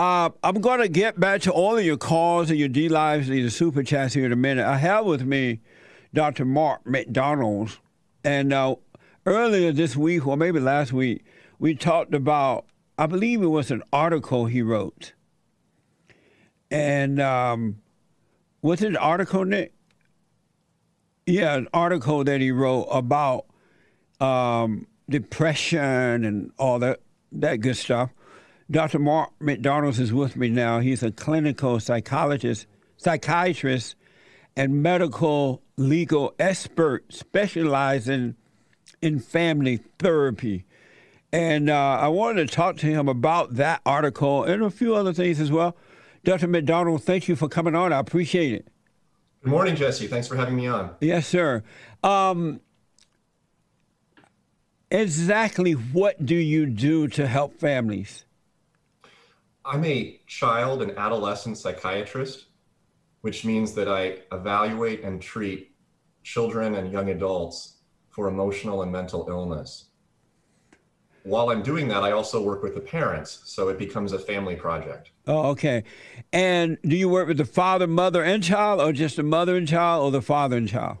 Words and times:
Uh, 0.00 0.30
I'm 0.42 0.62
going 0.62 0.80
to 0.80 0.88
get 0.88 1.20
back 1.20 1.42
to 1.42 1.52
all 1.52 1.76
of 1.76 1.84
your 1.84 1.98
calls 1.98 2.48
and 2.48 2.58
your 2.58 2.70
DLives 2.70 3.26
and 3.26 3.38
your 3.38 3.50
super 3.50 3.82
chats 3.82 4.14
here 4.14 4.24
in 4.24 4.32
a 4.32 4.36
minute. 4.36 4.64
I 4.64 4.78
have 4.78 5.04
with 5.04 5.20
me 5.20 5.60
Dr. 6.14 6.46
Mark 6.46 6.86
McDonald's, 6.86 7.78
and 8.24 8.50
uh, 8.50 8.76
earlier 9.26 9.72
this 9.72 9.96
week, 9.96 10.26
or 10.26 10.38
maybe 10.38 10.58
last 10.58 10.94
week, 10.94 11.22
we 11.58 11.74
talked 11.74 12.14
about. 12.14 12.64
I 12.96 13.04
believe 13.04 13.42
it 13.42 13.48
was 13.48 13.70
an 13.70 13.82
article 13.92 14.46
he 14.46 14.62
wrote, 14.62 15.12
and 16.70 17.20
um, 17.20 17.82
was 18.62 18.80
it 18.80 18.86
an 18.88 18.96
article, 18.96 19.44
Nick? 19.44 19.74
Yeah, 21.26 21.56
an 21.56 21.68
article 21.74 22.24
that 22.24 22.40
he 22.40 22.52
wrote 22.52 22.84
about 22.84 23.44
um, 24.18 24.86
depression 25.10 26.24
and 26.24 26.52
all 26.58 26.78
that 26.78 27.00
that 27.32 27.56
good 27.56 27.76
stuff. 27.76 28.08
Dr. 28.70 29.00
Mark 29.00 29.30
McDonald 29.40 29.98
is 29.98 30.12
with 30.12 30.36
me 30.36 30.48
now. 30.48 30.78
He's 30.78 31.02
a 31.02 31.10
clinical 31.10 31.80
psychologist, 31.80 32.66
psychiatrist, 32.96 33.96
and 34.56 34.80
medical 34.80 35.62
legal 35.76 36.34
expert 36.38 37.12
specializing 37.12 38.36
in 39.02 39.18
family 39.18 39.80
therapy. 39.98 40.66
And 41.32 41.68
uh, 41.68 41.98
I 42.00 42.08
wanted 42.08 42.48
to 42.48 42.54
talk 42.54 42.76
to 42.78 42.86
him 42.86 43.08
about 43.08 43.54
that 43.54 43.80
article 43.84 44.44
and 44.44 44.62
a 44.62 44.70
few 44.70 44.94
other 44.94 45.12
things 45.12 45.40
as 45.40 45.50
well. 45.50 45.76
Dr. 46.22 46.46
McDonald, 46.46 47.02
thank 47.02 47.26
you 47.26 47.34
for 47.34 47.48
coming 47.48 47.74
on. 47.74 47.92
I 47.92 47.98
appreciate 47.98 48.52
it. 48.52 48.68
Good 49.42 49.50
morning, 49.50 49.74
Jesse. 49.74 50.06
Thanks 50.06 50.28
for 50.28 50.36
having 50.36 50.54
me 50.54 50.68
on. 50.68 50.94
Yes, 51.00 51.26
sir. 51.26 51.64
Um, 52.04 52.60
exactly 54.90 55.72
what 55.72 56.24
do 56.24 56.36
you 56.36 56.66
do 56.66 57.08
to 57.08 57.26
help 57.26 57.58
families? 57.58 58.26
I'm 59.64 59.84
a 59.84 60.20
child 60.26 60.82
and 60.82 60.96
adolescent 60.96 61.58
psychiatrist, 61.58 62.46
which 63.20 63.44
means 63.44 63.72
that 63.74 63.88
I 63.88 64.18
evaluate 64.32 65.02
and 65.02 65.20
treat 65.20 65.74
children 66.22 66.76
and 66.76 66.90
young 66.92 67.10
adults 67.10 67.76
for 68.08 68.28
emotional 68.28 68.82
and 68.82 68.90
mental 68.90 69.26
illness. 69.28 69.86
While 71.24 71.50
I'm 71.50 71.62
doing 71.62 71.86
that, 71.88 72.02
I 72.02 72.12
also 72.12 72.42
work 72.42 72.62
with 72.62 72.74
the 72.74 72.80
parents, 72.80 73.42
so 73.44 73.68
it 73.68 73.78
becomes 73.78 74.12
a 74.12 74.18
family 74.18 74.56
project. 74.56 75.10
Oh, 75.26 75.50
okay. 75.50 75.84
And 76.32 76.78
do 76.82 76.96
you 76.96 77.10
work 77.10 77.28
with 77.28 77.36
the 77.36 77.44
father, 77.44 77.86
mother, 77.86 78.24
and 78.24 78.42
child, 78.42 78.80
or 78.80 78.92
just 78.92 79.16
the 79.16 79.22
mother 79.22 79.56
and 79.56 79.68
child, 79.68 80.02
or 80.04 80.10
the 80.10 80.22
father 80.22 80.56
and 80.56 80.66
child, 80.66 80.96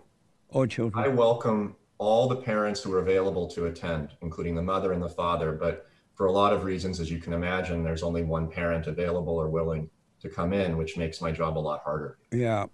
or 0.50 0.66
children? 0.66 1.02
I 1.02 1.08
welcome 1.08 1.74
all 1.96 2.28
the 2.28 2.36
parents 2.36 2.82
who 2.82 2.92
are 2.92 2.98
available 2.98 3.46
to 3.48 3.64
attend, 3.66 4.10
including 4.20 4.54
the 4.54 4.62
mother 4.62 4.92
and 4.92 5.02
the 5.02 5.08
father. 5.08 5.52
But 5.52 5.89
for 6.20 6.26
a 6.26 6.32
lot 6.32 6.52
of 6.52 6.64
reasons, 6.64 7.00
as 7.00 7.10
you 7.10 7.18
can 7.18 7.32
imagine, 7.32 7.82
there's 7.82 8.02
only 8.02 8.22
one 8.22 8.46
parent 8.46 8.86
available 8.86 9.32
or 9.32 9.48
willing 9.48 9.88
to 10.20 10.28
come 10.28 10.52
in, 10.52 10.76
which 10.76 10.98
makes 10.98 11.22
my 11.22 11.32
job 11.32 11.56
a 11.56 11.58
lot 11.58 11.80
harder. 11.82 12.18
Yeah. 12.30 12.66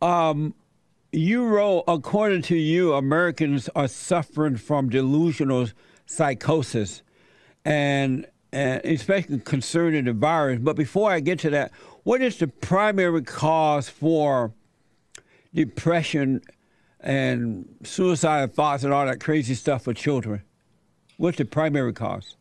Um, 0.00 0.54
you 1.12 1.44
wrote, 1.44 1.84
according 1.86 2.40
to 2.44 2.56
you, 2.56 2.94
Americans 2.94 3.68
are 3.76 3.88
suffering 3.88 4.56
from 4.56 4.88
delusional 4.88 5.68
psychosis, 6.06 7.02
and, 7.62 8.26
and 8.54 8.82
especially 8.86 9.40
concerning 9.40 10.06
the 10.06 10.14
virus. 10.14 10.58
But 10.58 10.74
before 10.74 11.10
I 11.10 11.20
get 11.20 11.40
to 11.40 11.50
that, 11.50 11.72
what 12.04 12.22
is 12.22 12.38
the 12.38 12.48
primary 12.48 13.20
cause 13.20 13.90
for 13.90 14.54
depression 15.52 16.40
and 17.00 17.68
suicidal 17.82 18.46
thoughts 18.46 18.82
and 18.82 18.94
all 18.94 19.04
that 19.04 19.20
crazy 19.20 19.54
stuff 19.54 19.84
for 19.84 19.92
children? 19.92 20.40
What's 21.18 21.36
the 21.36 21.44
primary 21.44 21.92
cause? 21.92 22.38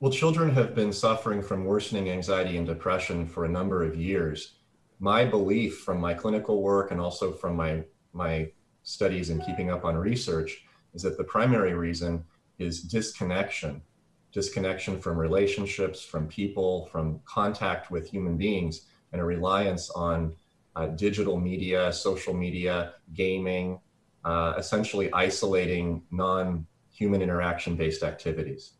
Well, 0.00 0.12
children 0.12 0.54
have 0.54 0.76
been 0.76 0.92
suffering 0.92 1.42
from 1.42 1.64
worsening 1.64 2.08
anxiety 2.08 2.56
and 2.56 2.64
depression 2.64 3.26
for 3.26 3.44
a 3.44 3.48
number 3.48 3.82
of 3.82 3.96
years. 3.96 4.52
My 5.00 5.24
belief 5.24 5.80
from 5.80 6.00
my 6.00 6.14
clinical 6.14 6.62
work 6.62 6.92
and 6.92 7.00
also 7.00 7.32
from 7.32 7.56
my, 7.56 7.82
my 8.12 8.48
studies 8.84 9.30
and 9.30 9.44
keeping 9.44 9.70
up 9.70 9.84
on 9.84 9.96
research 9.96 10.64
is 10.94 11.02
that 11.02 11.18
the 11.18 11.24
primary 11.24 11.74
reason 11.74 12.24
is 12.58 12.82
disconnection 12.82 13.82
disconnection 14.30 15.00
from 15.00 15.16
relationships, 15.16 16.04
from 16.04 16.28
people, 16.28 16.86
from 16.92 17.18
contact 17.24 17.90
with 17.90 18.08
human 18.08 18.36
beings, 18.36 18.82
and 19.12 19.22
a 19.22 19.24
reliance 19.24 19.88
on 19.90 20.34
uh, 20.76 20.86
digital 20.88 21.40
media, 21.40 21.90
social 21.90 22.34
media, 22.34 22.92
gaming, 23.14 23.80
uh, 24.26 24.52
essentially 24.58 25.10
isolating 25.14 26.02
non 26.10 26.66
human 26.90 27.22
interaction 27.22 27.74
based 27.74 28.02
activities 28.02 28.74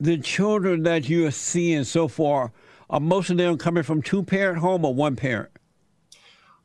the 0.00 0.18
children 0.18 0.82
that 0.82 1.08
you 1.08 1.26
are 1.26 1.30
seeing 1.30 1.84
so 1.84 2.08
far, 2.08 2.52
are 2.88 3.00
most 3.00 3.30
of 3.30 3.36
them 3.36 3.58
coming 3.58 3.82
from 3.82 4.02
two 4.02 4.22
parent 4.22 4.58
home 4.58 4.84
or 4.84 4.94
one 4.94 5.16
parent? 5.16 5.50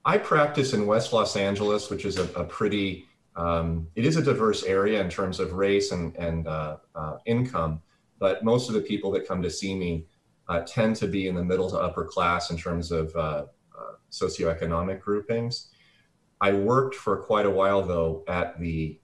I 0.06 0.18
practice 0.18 0.74
in 0.74 0.88
West 0.88 1.14
Los 1.14 1.36
Angeles, 1.36 1.90
which 1.90 2.06
is 2.06 2.18
a, 2.18 2.24
a 2.34 2.44
pretty, 2.44 3.06
um, 3.36 3.88
it 3.96 4.06
is 4.06 4.18
a 4.18 4.22
diverse 4.22 4.64
area 4.64 5.00
in 5.02 5.10
terms 5.10 5.40
of 5.40 5.54
race 5.54 5.92
and, 5.92 6.16
and 6.16 6.48
uh, 6.48 6.78
uh, 6.96 7.18
income, 7.26 7.82
but 8.20 8.44
most 8.44 8.68
of 8.68 8.76
the 8.76 8.82
people 8.82 9.12
that 9.12 9.28
come 9.28 9.42
to 9.42 9.50
see 9.50 9.76
me 9.76 10.06
uh, 10.48 10.62
tend 10.62 10.96
to 10.98 11.08
be 11.08 11.28
in 11.28 11.36
the 11.36 11.44
middle 11.44 11.70
to 11.70 11.78
upper 11.78 12.04
class 12.04 12.50
in 12.50 12.58
terms 12.58 12.92
of 12.92 13.16
uh, 13.16 13.20
uh, 13.20 13.46
socioeconomic 14.12 15.00
groupings. 15.00 15.68
I 16.42 16.54
worked 16.54 16.96
for 16.96 17.18
quite 17.18 17.46
a 17.46 17.52
while, 17.52 17.84
though, 17.84 18.24
at 18.28 18.60
the 18.60 19.00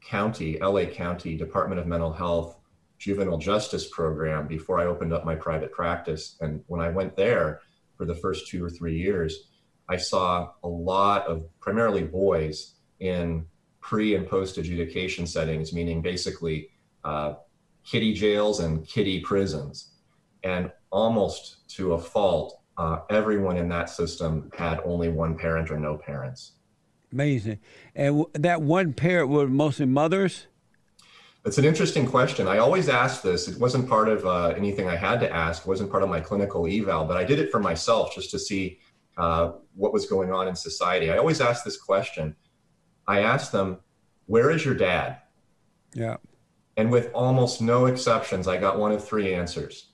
county, 0.00 0.58
LA 0.60 0.84
County 0.84 1.36
Department 1.36 1.80
of 1.80 1.86
Mental 1.88 2.12
Health 2.12 2.56
juvenile 2.98 3.38
justice 3.38 3.88
program 3.88 4.46
before 4.46 4.80
I 4.80 4.86
opened 4.86 5.12
up 5.12 5.24
my 5.24 5.34
private 5.34 5.72
practice. 5.72 6.36
And 6.40 6.62
when 6.66 6.80
I 6.80 6.88
went 6.88 7.16
there 7.16 7.60
for 7.96 8.04
the 8.04 8.14
first 8.14 8.48
two 8.48 8.64
or 8.64 8.70
three 8.70 8.96
years, 8.98 9.48
I 9.88 9.96
saw 9.96 10.50
a 10.62 10.68
lot 10.68 11.26
of 11.26 11.44
primarily 11.60 12.02
boys 12.02 12.74
in 13.00 13.46
pre 13.80 14.14
and 14.14 14.26
post 14.26 14.58
adjudication 14.58 15.26
settings, 15.26 15.72
meaning 15.72 16.02
basically 16.02 16.70
uh, 17.04 17.34
kiddie 17.84 18.14
jails 18.14 18.60
and 18.60 18.86
kiddie 18.86 19.20
prisons. 19.20 19.92
And 20.42 20.72
almost 20.90 21.68
to 21.70 21.94
a 21.94 21.98
fault, 21.98 22.60
uh, 22.78 23.00
everyone 23.10 23.56
in 23.56 23.68
that 23.68 23.88
system 23.90 24.50
had 24.56 24.80
only 24.84 25.08
one 25.08 25.36
parent 25.36 25.70
or 25.70 25.78
no 25.78 25.96
parents. 25.96 26.52
Amazing. 27.12 27.58
And 27.94 28.24
that 28.34 28.60
one 28.60 28.92
parent 28.92 29.28
were 29.28 29.46
mostly 29.46 29.86
mothers? 29.86 30.46
It's 31.46 31.58
an 31.58 31.64
interesting 31.64 32.06
question. 32.06 32.48
I 32.48 32.58
always 32.58 32.88
ask 32.88 33.22
this. 33.22 33.46
It 33.46 33.56
wasn't 33.60 33.88
part 33.88 34.08
of 34.08 34.26
uh, 34.26 34.48
anything 34.56 34.88
I 34.88 34.96
had 34.96 35.20
to 35.20 35.32
ask. 35.32 35.62
It 35.62 35.68
wasn't 35.68 35.92
part 35.92 36.02
of 36.02 36.08
my 36.08 36.18
clinical 36.18 36.66
eval, 36.66 37.04
but 37.04 37.16
I 37.16 37.22
did 37.22 37.38
it 37.38 37.52
for 37.52 37.60
myself 37.60 38.12
just 38.12 38.32
to 38.32 38.38
see 38.38 38.80
uh, 39.16 39.52
what 39.76 39.92
was 39.92 40.06
going 40.06 40.32
on 40.32 40.48
in 40.48 40.56
society. 40.56 41.08
I 41.08 41.18
always 41.18 41.40
ask 41.40 41.64
this 41.64 41.76
question. 41.76 42.34
I 43.06 43.20
ask 43.20 43.52
them, 43.52 43.78
"Where 44.26 44.50
is 44.50 44.64
your 44.64 44.74
dad?" 44.74 45.18
Yeah. 45.94 46.16
And 46.76 46.90
with 46.90 47.12
almost 47.14 47.62
no 47.62 47.86
exceptions, 47.86 48.48
I 48.48 48.56
got 48.56 48.80
one 48.80 48.90
of 48.90 49.06
three 49.06 49.32
answers. 49.32 49.92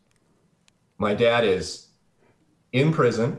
My 0.96 1.14
dad 1.14 1.44
is 1.44 1.88
in 2.72 2.94
prison. 2.94 3.38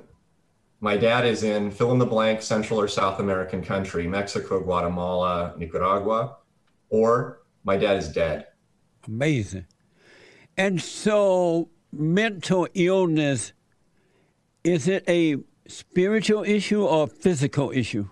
My 0.82 0.98
dad 0.98 1.26
is 1.26 1.42
in 1.42 1.72
fill 1.72 1.92
in 1.92 1.98
the 1.98 2.06
blank 2.06 2.44
Central 2.44 2.80
or 2.80 2.88
South 2.88 3.20
American 3.20 3.64
country, 3.64 4.06
Mexico, 4.06 4.60
Guatemala, 4.60 5.56
Nicaragua, 5.58 6.38
or 6.90 7.43
my 7.64 7.78
dad 7.78 7.98
is 7.98 8.10
dead. 8.10 8.48
Amazing. 9.08 9.66
And 10.58 10.82
so, 10.82 11.70
mental 11.92 12.68
illness 12.74 13.54
is 14.64 14.88
it 14.88 15.04
a 15.08 15.38
spiritual 15.68 16.44
issue 16.44 16.84
or 16.84 17.08
physical 17.08 17.72
issue? 17.72 18.10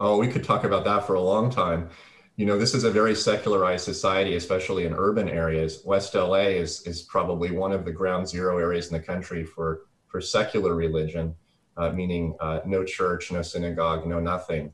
Oh, 0.00 0.18
we 0.18 0.28
could 0.28 0.44
talk 0.44 0.64
about 0.64 0.84
that 0.84 1.06
for 1.06 1.14
a 1.14 1.20
long 1.20 1.50
time. 1.50 1.90
You 2.36 2.46
know, 2.46 2.58
this 2.58 2.74
is 2.74 2.84
a 2.84 2.90
very 2.90 3.14
secularized 3.14 3.84
society, 3.84 4.34
especially 4.36 4.86
in 4.86 4.94
urban 4.94 5.28
areas. 5.28 5.82
West 5.84 6.14
LA 6.14 6.48
is, 6.56 6.86
is 6.86 7.02
probably 7.02 7.50
one 7.50 7.70
of 7.70 7.84
the 7.84 7.92
ground 7.92 8.26
zero 8.26 8.58
areas 8.58 8.88
in 8.88 8.94
the 8.94 9.02
country 9.02 9.44
for, 9.44 9.82
for 10.06 10.20
secular 10.20 10.74
religion, 10.74 11.34
uh, 11.76 11.90
meaning 11.90 12.34
uh, 12.40 12.60
no 12.64 12.82
church, 12.82 13.30
no 13.30 13.42
synagogue, 13.42 14.06
no 14.06 14.20
nothing. 14.20 14.72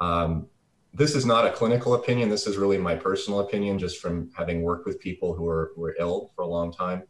Um, 0.00 0.48
this 0.96 1.14
is 1.14 1.26
not 1.26 1.46
a 1.46 1.50
clinical 1.50 1.94
opinion. 1.94 2.30
This 2.30 2.46
is 2.46 2.56
really 2.56 2.78
my 2.78 2.94
personal 2.94 3.40
opinion, 3.40 3.78
just 3.78 4.00
from 4.00 4.30
having 4.34 4.62
worked 4.62 4.86
with 4.86 4.98
people 4.98 5.34
who 5.34 5.46
are, 5.46 5.94
ill 5.98 6.32
for 6.34 6.42
a 6.42 6.46
long 6.46 6.72
time. 6.72 7.02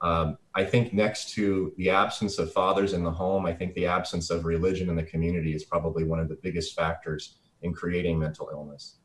Um, 0.00 0.38
I 0.54 0.64
think 0.64 0.92
next 0.92 1.30
to 1.34 1.72
the 1.76 1.90
absence 1.90 2.38
of 2.38 2.52
fathers 2.52 2.92
in 2.94 3.04
the 3.04 3.10
home, 3.10 3.46
I 3.46 3.52
think 3.52 3.74
the 3.74 3.86
absence 3.86 4.30
of 4.30 4.44
religion 4.44 4.88
in 4.90 4.96
the 4.96 5.04
community 5.04 5.54
is 5.54 5.64
probably 5.64 6.02
one 6.02 6.18
of 6.18 6.28
the 6.28 6.36
biggest 6.42 6.74
factors 6.74 7.38
in 7.62 7.72
creating 7.72 8.18
mental 8.18 8.48
illness. 8.50 8.96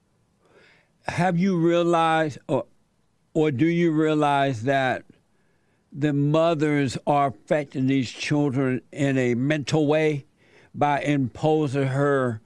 Have 1.08 1.38
you 1.38 1.58
realized, 1.58 2.40
or, 2.48 2.66
or 3.36 3.52
do 3.52 3.68
you 3.68 3.92
realize 3.92 4.64
that 4.64 5.04
the 5.92 6.14
mothers 6.14 6.98
are 7.06 7.28
affecting 7.28 7.86
these 7.86 8.10
children 8.10 8.82
in 8.92 9.16
a 9.18 9.36
mental 9.36 9.86
way 9.86 10.26
by 10.74 11.02
imposing 11.02 11.88
her 11.88 12.42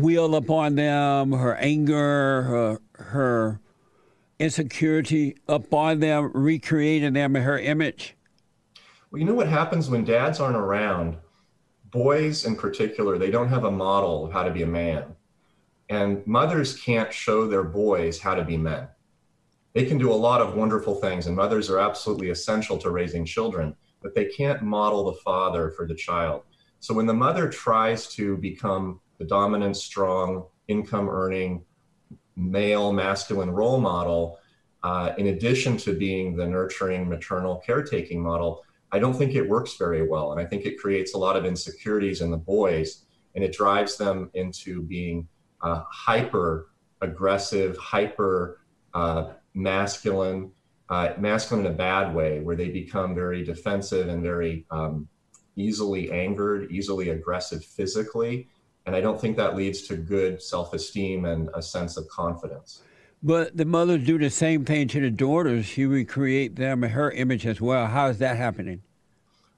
will 0.00 0.34
upon 0.34 0.74
them, 0.74 1.32
her 1.32 1.56
anger, 1.56 2.42
her, 2.42 2.80
her 2.94 3.60
insecurity 4.38 5.36
upon 5.48 6.00
them, 6.00 6.30
recreating 6.34 7.14
them 7.14 7.36
in 7.36 7.42
her 7.42 7.58
image? 7.58 8.16
Well, 9.10 9.20
you 9.20 9.24
know 9.24 9.34
what 9.34 9.48
happens 9.48 9.88
when 9.88 10.04
dads 10.04 10.40
aren't 10.40 10.56
around? 10.56 11.16
Boys, 11.90 12.44
in 12.44 12.56
particular, 12.56 13.16
they 13.16 13.30
don't 13.30 13.48
have 13.48 13.64
a 13.64 13.70
model 13.70 14.26
of 14.26 14.32
how 14.32 14.42
to 14.42 14.50
be 14.50 14.62
a 14.62 14.66
man. 14.66 15.04
And 15.88 16.26
mothers 16.26 16.78
can't 16.80 17.12
show 17.12 17.46
their 17.46 17.62
boys 17.62 18.18
how 18.18 18.34
to 18.34 18.44
be 18.44 18.56
men. 18.56 18.88
They 19.72 19.86
can 19.86 19.98
do 19.98 20.12
a 20.12 20.14
lot 20.14 20.40
of 20.40 20.54
wonderful 20.54 20.96
things, 20.96 21.26
and 21.26 21.36
mothers 21.36 21.70
are 21.70 21.78
absolutely 21.78 22.30
essential 22.30 22.76
to 22.78 22.90
raising 22.90 23.24
children, 23.24 23.76
but 24.02 24.14
they 24.14 24.24
can't 24.26 24.62
model 24.62 25.04
the 25.04 25.18
father 25.20 25.70
for 25.70 25.86
the 25.86 25.94
child. 25.94 26.42
So 26.80 26.94
when 26.94 27.06
the 27.06 27.14
mother 27.14 27.48
tries 27.48 28.08
to 28.14 28.36
become 28.38 29.00
the 29.18 29.24
dominant, 29.24 29.76
strong, 29.76 30.46
income 30.68 31.08
earning, 31.08 31.64
male, 32.36 32.92
masculine 32.92 33.50
role 33.50 33.80
model, 33.80 34.38
uh, 34.82 35.12
in 35.18 35.28
addition 35.28 35.76
to 35.76 35.94
being 35.94 36.36
the 36.36 36.46
nurturing, 36.46 37.08
maternal, 37.08 37.56
caretaking 37.64 38.22
model, 38.22 38.62
I 38.92 38.98
don't 38.98 39.14
think 39.14 39.34
it 39.34 39.48
works 39.48 39.76
very 39.76 40.06
well. 40.06 40.32
And 40.32 40.40
I 40.40 40.44
think 40.44 40.64
it 40.64 40.78
creates 40.78 41.14
a 41.14 41.18
lot 41.18 41.36
of 41.36 41.44
insecurities 41.44 42.20
in 42.20 42.30
the 42.30 42.36
boys 42.36 43.04
and 43.34 43.44
it 43.44 43.52
drives 43.52 43.96
them 43.96 44.30
into 44.34 44.82
being 44.82 45.28
uh, 45.60 45.82
hyper 45.90 46.70
aggressive, 47.02 47.76
hyper 47.76 48.60
uh, 48.94 49.32
masculine, 49.54 50.50
uh, 50.88 51.12
masculine 51.18 51.66
in 51.66 51.72
a 51.72 51.74
bad 51.74 52.14
way, 52.14 52.40
where 52.40 52.56
they 52.56 52.70
become 52.70 53.14
very 53.14 53.44
defensive 53.44 54.08
and 54.08 54.22
very 54.22 54.64
um, 54.70 55.08
easily 55.56 56.10
angered, 56.10 56.70
easily 56.70 57.10
aggressive 57.10 57.64
physically. 57.64 58.48
And 58.86 58.94
I 58.94 59.00
don't 59.00 59.20
think 59.20 59.36
that 59.36 59.56
leads 59.56 59.82
to 59.82 59.96
good 59.96 60.40
self 60.40 60.72
esteem 60.72 61.24
and 61.24 61.50
a 61.54 61.62
sense 61.62 61.96
of 61.96 62.08
confidence. 62.08 62.82
But 63.22 63.56
the 63.56 63.64
mothers 63.64 64.04
do 64.04 64.18
the 64.18 64.30
same 64.30 64.64
thing 64.64 64.86
to 64.88 65.00
the 65.00 65.10
daughters. 65.10 65.66
She 65.66 65.84
recreate 65.84 66.56
them 66.56 66.84
in 66.84 66.90
her 66.90 67.10
image 67.10 67.46
as 67.46 67.60
well. 67.60 67.86
How 67.86 68.06
is 68.08 68.18
that 68.18 68.36
happening? 68.36 68.82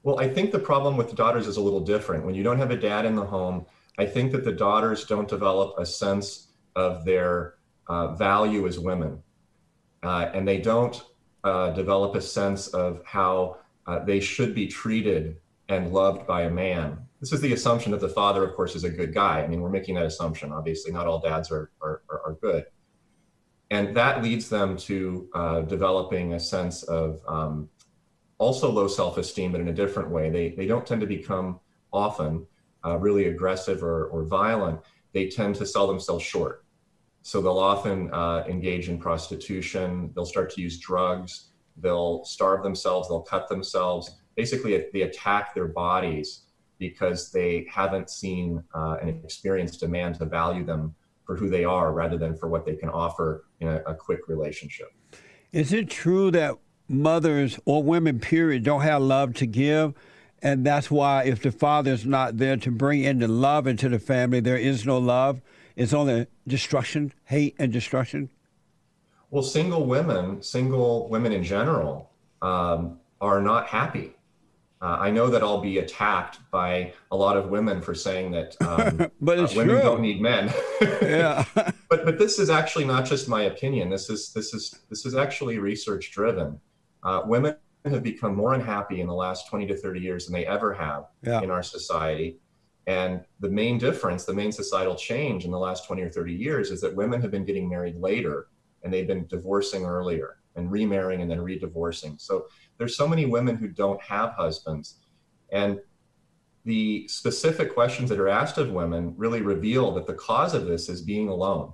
Well, 0.01 0.19
I 0.19 0.27
think 0.29 0.51
the 0.51 0.59
problem 0.59 0.97
with 0.97 1.09
the 1.09 1.15
daughters 1.15 1.45
is 1.45 1.57
a 1.57 1.61
little 1.61 1.81
different. 1.81 2.25
When 2.25 2.33
you 2.33 2.41
don't 2.41 2.57
have 2.57 2.71
a 2.71 2.77
dad 2.77 3.05
in 3.05 3.15
the 3.15 3.25
home, 3.25 3.65
I 3.97 4.05
think 4.05 4.31
that 4.31 4.45
the 4.45 4.51
daughters 4.51 5.05
don't 5.05 5.27
develop 5.27 5.77
a 5.77 5.85
sense 5.85 6.47
of 6.75 7.05
their 7.05 7.55
uh, 7.87 8.15
value 8.15 8.65
as 8.65 8.79
women. 8.79 9.21
Uh, 10.01 10.31
and 10.33 10.47
they 10.47 10.57
don't 10.57 11.03
uh, 11.43 11.71
develop 11.71 12.15
a 12.15 12.21
sense 12.21 12.67
of 12.69 13.01
how 13.05 13.57
uh, 13.85 13.99
they 13.99 14.19
should 14.19 14.55
be 14.55 14.67
treated 14.67 15.37
and 15.69 15.93
loved 15.93 16.27
by 16.27 16.43
a 16.43 16.49
man. 16.49 16.97
This 17.19 17.31
is 17.31 17.41
the 17.41 17.53
assumption 17.53 17.91
that 17.91 18.01
the 18.01 18.09
father, 18.09 18.43
of 18.43 18.55
course, 18.55 18.75
is 18.75 18.83
a 18.83 18.89
good 18.89 19.13
guy. 19.13 19.41
I 19.43 19.47
mean, 19.47 19.61
we're 19.61 19.69
making 19.69 19.95
that 19.95 20.05
assumption. 20.05 20.51
Obviously, 20.51 20.91
not 20.91 21.07
all 21.07 21.19
dads 21.19 21.51
are, 21.51 21.71
are, 21.81 22.01
are 22.09 22.37
good. 22.41 22.65
And 23.71 23.95
that 23.95 24.23
leads 24.23 24.49
them 24.49 24.75
to 24.77 25.29
uh, 25.35 25.61
developing 25.61 26.33
a 26.33 26.39
sense 26.39 26.83
of 26.83 27.21
um, 27.27 27.69
also 28.39 28.71
low 28.71 28.87
self 28.87 29.17
esteem, 29.17 29.51
but 29.51 29.61
in 29.61 29.67
a 29.67 29.73
different 29.73 30.09
way. 30.09 30.29
They, 30.29 30.49
they 30.49 30.65
don't 30.65 30.85
tend 30.85 31.01
to 31.01 31.07
become 31.07 31.59
often 31.93 32.47
uh, 32.83 32.97
really 32.97 33.25
aggressive 33.27 33.83
or, 33.83 34.05
or 34.07 34.23
violent. 34.23 34.79
They 35.13 35.27
tend 35.29 35.55
to 35.55 35.65
sell 35.65 35.85
themselves 35.87 36.23
short. 36.23 36.65
So 37.21 37.41
they'll 37.41 37.59
often 37.59 38.11
uh, 38.13 38.45
engage 38.47 38.89
in 38.89 38.97
prostitution, 38.97 40.11
they'll 40.15 40.25
start 40.25 40.49
to 40.51 40.61
use 40.61 40.79
drugs, 40.79 41.49
they'll 41.77 42.23
starve 42.23 42.63
themselves, 42.63 43.09
they'll 43.09 43.21
cut 43.21 43.49
themselves. 43.49 44.18
Basically, 44.39 44.85
they 44.93 45.01
attack 45.01 45.53
their 45.53 45.67
bodies 45.67 46.43
because 46.77 47.29
they 47.29 47.67
haven't 47.69 48.09
seen 48.09 48.63
uh, 48.73 48.95
and 49.01 49.09
experienced 49.09 49.83
a 49.83 49.87
man 49.89 50.13
to 50.13 50.23
value 50.23 50.63
them 50.63 50.95
for 51.25 51.35
who 51.35 51.49
they 51.49 51.65
are 51.65 51.91
rather 51.91 52.17
than 52.17 52.37
for 52.37 52.47
what 52.47 52.65
they 52.65 52.77
can 52.77 52.87
offer 52.87 53.43
in 53.59 53.67
a, 53.67 53.81
a 53.85 53.93
quick 53.93 54.29
relationship. 54.29 54.93
Is 55.51 55.73
it 55.73 55.89
true 55.89 56.31
that 56.31 56.55
mothers 56.87 57.59
or 57.65 57.83
women, 57.83 58.21
period, 58.21 58.63
don't 58.63 58.79
have 58.79 59.01
love 59.01 59.33
to 59.33 59.45
give? 59.45 59.93
And 60.41 60.65
that's 60.65 60.89
why 60.89 61.23
if 61.25 61.41
the 61.41 61.51
father 61.51 61.91
is 61.91 62.05
not 62.05 62.37
there 62.37 62.55
to 62.55 62.71
bring 62.71 63.03
in 63.03 63.19
the 63.19 63.27
love 63.27 63.67
into 63.67 63.89
the 63.89 63.99
family, 63.99 64.39
there 64.39 64.55
is 64.55 64.85
no 64.85 64.99
love. 64.99 65.41
It's 65.75 65.91
only 65.91 66.27
destruction, 66.47 67.11
hate, 67.25 67.57
and 67.59 67.73
destruction. 67.73 68.29
Well, 69.31 69.43
single 69.43 69.85
women, 69.85 70.41
single 70.41 71.09
women 71.09 71.33
in 71.33 71.43
general, 71.43 72.09
um, 72.41 73.01
are 73.19 73.41
not 73.41 73.67
happy 73.67 74.13
uh, 74.81 74.97
I 74.99 75.11
know 75.11 75.29
that 75.29 75.43
I'll 75.43 75.59
be 75.59 75.79
attacked 75.79 76.39
by 76.51 76.93
a 77.11 77.15
lot 77.15 77.35
of 77.35 77.49
women 77.49 77.81
for 77.81 77.93
saying 77.93 78.31
that 78.31 78.55
um, 78.61 79.11
but 79.21 79.39
uh, 79.39 79.47
women 79.55 79.75
true. 79.75 79.81
don't 79.81 80.01
need 80.01 80.21
men. 80.21 80.53
yeah. 81.01 81.43
but 81.89 82.05
but 82.05 82.17
this 82.17 82.39
is 82.39 82.49
actually 82.49 82.85
not 82.85 83.05
just 83.05 83.27
my 83.27 83.43
opinion. 83.43 83.89
This 83.89 84.09
is 84.09 84.31
this 84.33 84.53
is 84.53 84.79
this 84.89 85.05
is 85.05 85.15
actually 85.15 85.59
research 85.59 86.11
driven. 86.11 86.59
Uh, 87.03 87.21
women 87.25 87.55
have 87.85 88.03
become 88.03 88.35
more 88.35 88.53
unhappy 88.53 89.01
in 89.01 89.07
the 89.07 89.13
last 89.13 89.47
20 89.49 89.65
to 89.67 89.75
30 89.75 89.99
years 89.99 90.25
than 90.25 90.33
they 90.33 90.45
ever 90.45 90.73
have 90.73 91.05
yeah. 91.23 91.41
in 91.41 91.49
our 91.49 91.63
society. 91.63 92.37
And 92.87 93.23
the 93.39 93.49
main 93.49 93.77
difference, 93.77 94.25
the 94.25 94.33
main 94.33 94.51
societal 94.51 94.95
change 94.95 95.45
in 95.45 95.51
the 95.51 95.59
last 95.59 95.85
20 95.87 96.01
or 96.01 96.09
30 96.09 96.33
years 96.33 96.71
is 96.71 96.81
that 96.81 96.93
women 96.93 97.21
have 97.21 97.31
been 97.31 97.45
getting 97.45 97.69
married 97.69 97.95
later 97.95 98.47
and 98.83 98.91
they've 98.91 99.07
been 99.07 99.27
divorcing 99.27 99.85
earlier 99.85 100.37
and 100.55 100.71
remarrying 100.71 101.21
and 101.21 101.29
then 101.29 101.39
re-divorcing. 101.41 102.17
So 102.17 102.47
there's 102.79 102.97
so 102.97 103.07
many 103.07 103.27
women 103.27 103.55
who 103.55 103.67
don't 103.67 104.01
have 104.01 104.31
husbands. 104.31 105.01
And 105.51 105.79
the 106.65 107.07
specific 107.07 107.73
questions 107.73 108.09
that 108.09 108.19
are 108.19 108.29
asked 108.29 108.57
of 108.57 108.71
women 108.71 109.13
really 109.17 109.41
reveal 109.41 109.93
that 109.93 110.07
the 110.07 110.13
cause 110.13 110.55
of 110.55 110.65
this 110.65 110.89
is 110.89 111.01
being 111.01 111.27
alone. 111.27 111.73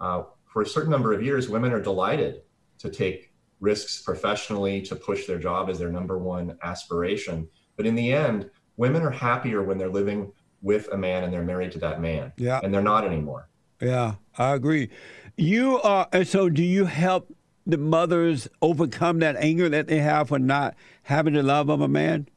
Uh, 0.00 0.22
for 0.46 0.62
a 0.62 0.66
certain 0.66 0.90
number 0.90 1.12
of 1.12 1.22
years, 1.22 1.48
women 1.48 1.72
are 1.72 1.80
delighted 1.82 2.42
to 2.78 2.88
take 2.88 3.32
risks 3.60 4.02
professionally, 4.02 4.80
to 4.82 4.94
push 4.94 5.26
their 5.26 5.38
job 5.38 5.68
as 5.68 5.78
their 5.78 5.90
number 5.90 6.18
one 6.18 6.56
aspiration. 6.62 7.48
But 7.76 7.86
in 7.86 7.94
the 7.94 8.12
end, 8.12 8.50
women 8.76 9.02
are 9.02 9.10
happier 9.10 9.62
when 9.62 9.78
they're 9.78 9.88
living 9.88 10.32
with 10.62 10.88
a 10.92 10.96
man 10.96 11.24
and 11.24 11.32
they're 11.32 11.42
married 11.42 11.72
to 11.72 11.78
that 11.80 12.00
man. 12.00 12.32
Yeah. 12.36 12.60
And 12.62 12.72
they're 12.72 12.82
not 12.82 13.04
anymore. 13.04 13.48
Yeah, 13.80 14.14
I 14.38 14.54
agree. 14.54 14.90
You 15.36 15.80
are, 15.82 16.08
and 16.12 16.26
so 16.26 16.48
do 16.48 16.62
you 16.62 16.86
help 16.86 17.35
the 17.66 17.76
mothers 17.76 18.48
overcome 18.62 19.18
that 19.18 19.36
anger 19.36 19.68
that 19.68 19.88
they 19.88 19.98
have 19.98 20.28
for 20.28 20.38
not 20.38 20.74
having 21.02 21.34
the 21.34 21.42
love 21.42 21.68
of 21.68 21.80
a 21.80 21.88
man? 21.88 22.28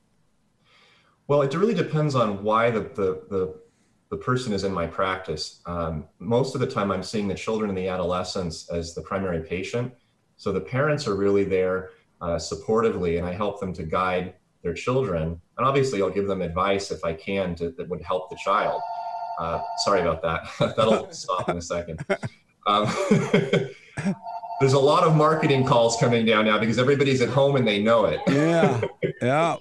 Well, 1.27 1.43
it 1.43 1.53
really 1.53 1.75
depends 1.75 2.15
on 2.15 2.43
why 2.43 2.71
the, 2.71 2.79
the, 2.79 3.21
the, 3.29 3.55
the 4.09 4.17
person 4.17 4.51
is 4.51 4.63
in 4.63 4.73
my 4.73 4.87
practice. 4.87 5.61
Um, 5.67 6.05
most 6.17 6.55
of 6.55 6.61
the 6.61 6.67
time, 6.67 6.89
I'm 6.89 7.03
seeing 7.03 7.27
the 7.27 7.35
children 7.35 7.69
and 7.69 7.77
the 7.77 7.87
adolescents 7.87 8.67
as 8.69 8.95
the 8.95 9.01
primary 9.01 9.41
patient. 9.41 9.93
So 10.37 10.51
the 10.51 10.61
parents 10.61 11.07
are 11.07 11.15
really 11.15 11.43
there 11.43 11.91
uh, 12.21 12.37
supportively, 12.37 13.19
and 13.19 13.27
I 13.27 13.33
help 13.33 13.59
them 13.59 13.73
to 13.73 13.83
guide 13.83 14.33
their 14.63 14.73
children. 14.73 15.39
And 15.57 15.67
obviously, 15.67 16.01
I'll 16.01 16.09
give 16.09 16.27
them 16.27 16.41
advice 16.41 16.89
if 16.89 17.05
I 17.05 17.13
can 17.13 17.53
to, 17.55 17.69
that 17.71 17.87
would 17.87 18.01
help 18.01 18.31
the 18.31 18.37
child. 18.43 18.81
Uh, 19.37 19.61
sorry 19.83 20.01
about 20.01 20.23
that. 20.23 20.47
That'll 20.75 21.11
stop 21.11 21.47
in 21.49 21.57
a 21.57 21.61
second. 21.61 22.03
Um, 22.65 22.87
there's 24.59 24.73
a 24.73 24.79
lot 24.79 25.03
of 25.03 25.15
marketing 25.15 25.65
calls 25.65 25.97
coming 25.97 26.25
down 26.25 26.45
now 26.45 26.59
because 26.59 26.77
everybody's 26.77 27.21
at 27.21 27.29
home 27.29 27.55
and 27.55 27.67
they 27.67 27.81
know 27.81 28.05
it. 28.05 28.19
yeah, 28.27 28.81
yeah. 29.21 29.55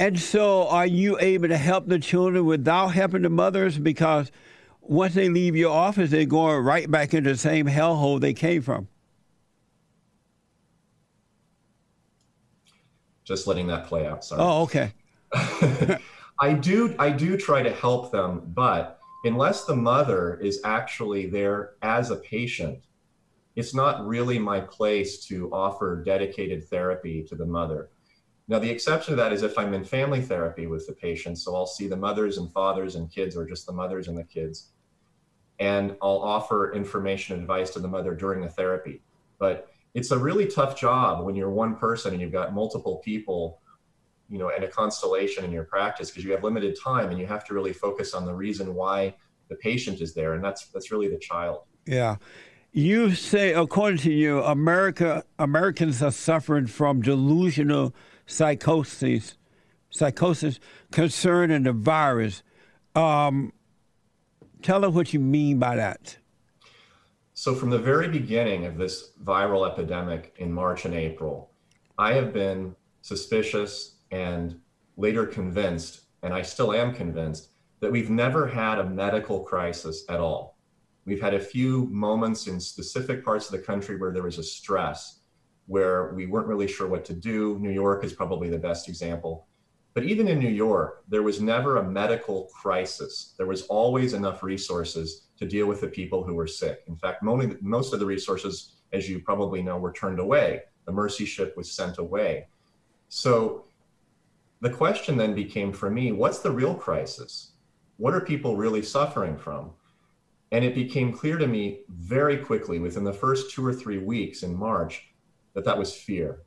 And 0.00 0.18
so, 0.18 0.66
are 0.68 0.86
you 0.86 1.18
able 1.20 1.48
to 1.48 1.56
help 1.56 1.86
the 1.86 1.98
children 1.98 2.46
without 2.46 2.88
helping 2.88 3.22
the 3.22 3.30
mothers? 3.30 3.78
Because 3.78 4.32
once 4.80 5.14
they 5.14 5.28
leave 5.28 5.54
your 5.54 5.72
office, 5.72 6.10
they're 6.10 6.24
going 6.24 6.64
right 6.64 6.90
back 6.90 7.14
into 7.14 7.30
the 7.30 7.36
same 7.36 7.66
hellhole 7.66 8.20
they 8.20 8.34
came 8.34 8.62
from. 8.62 8.88
Just 13.24 13.46
letting 13.46 13.68
that 13.68 13.86
play 13.86 14.06
out. 14.06 14.24
Sorry. 14.24 14.42
Oh, 14.42 14.62
okay. 14.62 14.92
I 16.40 16.52
do. 16.52 16.94
I 16.98 17.10
do 17.10 17.36
try 17.36 17.62
to 17.62 17.70
help 17.70 18.10
them, 18.10 18.42
but 18.54 18.98
unless 19.24 19.64
the 19.64 19.76
mother 19.76 20.38
is 20.40 20.60
actually 20.64 21.26
there 21.26 21.74
as 21.82 22.10
a 22.10 22.16
patient 22.16 22.80
it's 23.56 23.74
not 23.74 24.06
really 24.06 24.38
my 24.38 24.60
place 24.60 25.24
to 25.26 25.50
offer 25.52 26.02
dedicated 26.04 26.64
therapy 26.68 27.22
to 27.24 27.34
the 27.34 27.46
mother. 27.46 27.90
Now, 28.46 28.58
the 28.58 28.70
exception 28.70 29.12
to 29.12 29.16
that 29.16 29.32
is 29.32 29.42
if 29.42 29.56
I'm 29.58 29.72
in 29.72 29.84
family 29.84 30.20
therapy 30.20 30.66
with 30.66 30.86
the 30.86 30.92
patient. 30.92 31.38
So 31.38 31.54
I'll 31.54 31.66
see 31.66 31.88
the 31.88 31.96
mothers 31.96 32.36
and 32.36 32.52
fathers 32.52 32.94
and 32.94 33.10
kids, 33.10 33.36
or 33.36 33.46
just 33.46 33.66
the 33.66 33.72
mothers 33.72 34.08
and 34.08 34.18
the 34.18 34.24
kids. 34.24 34.72
And 35.60 35.96
I'll 36.02 36.18
offer 36.18 36.74
information 36.74 37.34
and 37.34 37.42
advice 37.42 37.70
to 37.70 37.78
the 37.78 37.88
mother 37.88 38.14
during 38.14 38.42
the 38.42 38.48
therapy. 38.48 39.02
But 39.38 39.68
it's 39.94 40.10
a 40.10 40.18
really 40.18 40.46
tough 40.46 40.78
job 40.78 41.24
when 41.24 41.36
you're 41.36 41.50
one 41.50 41.76
person 41.76 42.12
and 42.12 42.20
you've 42.20 42.32
got 42.32 42.52
multiple 42.52 42.96
people, 43.04 43.60
you 44.28 44.38
know, 44.38 44.50
and 44.50 44.64
a 44.64 44.68
constellation 44.68 45.44
in 45.44 45.52
your 45.52 45.64
practice 45.64 46.10
because 46.10 46.24
you 46.24 46.32
have 46.32 46.42
limited 46.42 46.76
time 46.82 47.10
and 47.10 47.18
you 47.18 47.26
have 47.26 47.44
to 47.46 47.54
really 47.54 47.72
focus 47.72 48.12
on 48.12 48.24
the 48.24 48.34
reason 48.34 48.74
why 48.74 49.14
the 49.48 49.54
patient 49.54 50.00
is 50.00 50.12
there. 50.12 50.34
And 50.34 50.44
that's 50.44 50.66
that's 50.66 50.90
really 50.90 51.08
the 51.08 51.18
child. 51.18 51.62
Yeah. 51.86 52.16
You 52.76 53.14
say, 53.14 53.52
according 53.52 53.98
to 53.98 54.12
you, 54.12 54.42
America 54.42 55.22
Americans 55.38 56.02
are 56.02 56.10
suffering 56.10 56.66
from 56.66 57.02
delusional 57.02 57.94
psychosis, 58.26 59.36
psychosis 59.90 60.58
concerning 60.90 61.62
the 61.62 61.72
virus. 61.72 62.42
Um, 62.96 63.52
tell 64.60 64.84
us 64.84 64.92
what 64.92 65.14
you 65.14 65.20
mean 65.20 65.60
by 65.60 65.76
that. 65.76 66.18
So, 67.34 67.54
from 67.54 67.70
the 67.70 67.78
very 67.78 68.08
beginning 68.08 68.66
of 68.66 68.76
this 68.76 69.12
viral 69.22 69.70
epidemic 69.70 70.34
in 70.38 70.52
March 70.52 70.84
and 70.84 70.94
April, 70.94 71.52
I 71.96 72.14
have 72.14 72.32
been 72.32 72.74
suspicious 73.02 73.98
and 74.10 74.58
later 74.96 75.26
convinced, 75.26 76.06
and 76.24 76.34
I 76.34 76.42
still 76.42 76.72
am 76.72 76.92
convinced, 76.92 77.50
that 77.78 77.92
we've 77.92 78.10
never 78.10 78.48
had 78.48 78.80
a 78.80 78.84
medical 78.90 79.44
crisis 79.44 80.04
at 80.08 80.18
all. 80.18 80.53
We've 81.04 81.20
had 81.20 81.34
a 81.34 81.40
few 81.40 81.86
moments 81.86 82.46
in 82.46 82.58
specific 82.60 83.24
parts 83.24 83.46
of 83.46 83.52
the 83.52 83.66
country 83.66 83.96
where 83.96 84.12
there 84.12 84.22
was 84.22 84.38
a 84.38 84.42
stress, 84.42 85.20
where 85.66 86.12
we 86.14 86.26
weren't 86.26 86.46
really 86.46 86.68
sure 86.68 86.88
what 86.88 87.04
to 87.06 87.14
do. 87.14 87.58
New 87.58 87.70
York 87.70 88.04
is 88.04 88.12
probably 88.12 88.48
the 88.48 88.58
best 88.58 88.88
example. 88.88 89.46
But 89.92 90.04
even 90.04 90.26
in 90.26 90.38
New 90.40 90.48
York, 90.48 91.04
there 91.08 91.22
was 91.22 91.40
never 91.40 91.76
a 91.76 91.88
medical 91.88 92.50
crisis. 92.52 93.34
There 93.36 93.46
was 93.46 93.62
always 93.62 94.12
enough 94.12 94.42
resources 94.42 95.28
to 95.38 95.46
deal 95.46 95.66
with 95.66 95.80
the 95.80 95.88
people 95.88 96.24
who 96.24 96.34
were 96.34 96.46
sick. 96.46 96.82
In 96.88 96.96
fact, 96.96 97.22
most 97.22 97.92
of 97.92 98.00
the 98.00 98.06
resources, 98.06 98.72
as 98.92 99.08
you 99.08 99.20
probably 99.20 99.62
know, 99.62 99.78
were 99.78 99.92
turned 99.92 100.18
away. 100.18 100.62
The 100.84 100.92
Mercy 100.92 101.24
ship 101.24 101.56
was 101.56 101.70
sent 101.70 101.98
away. 101.98 102.48
So 103.08 103.66
the 104.60 104.70
question 104.70 105.16
then 105.16 105.34
became 105.34 105.72
for 105.72 105.90
me 105.90 106.10
what's 106.10 106.40
the 106.40 106.50
real 106.50 106.74
crisis? 106.74 107.52
What 107.96 108.14
are 108.14 108.20
people 108.20 108.56
really 108.56 108.82
suffering 108.82 109.36
from? 109.36 109.70
And 110.54 110.64
it 110.64 110.76
became 110.76 111.12
clear 111.12 111.36
to 111.36 111.48
me 111.48 111.80
very 111.88 112.38
quickly 112.38 112.78
within 112.78 113.02
the 113.02 113.12
first 113.12 113.50
two 113.50 113.66
or 113.66 113.74
three 113.74 113.98
weeks 113.98 114.44
in 114.44 114.54
March 114.54 115.08
that 115.52 115.64
that 115.64 115.76
was 115.76 115.92
fear. 115.92 116.42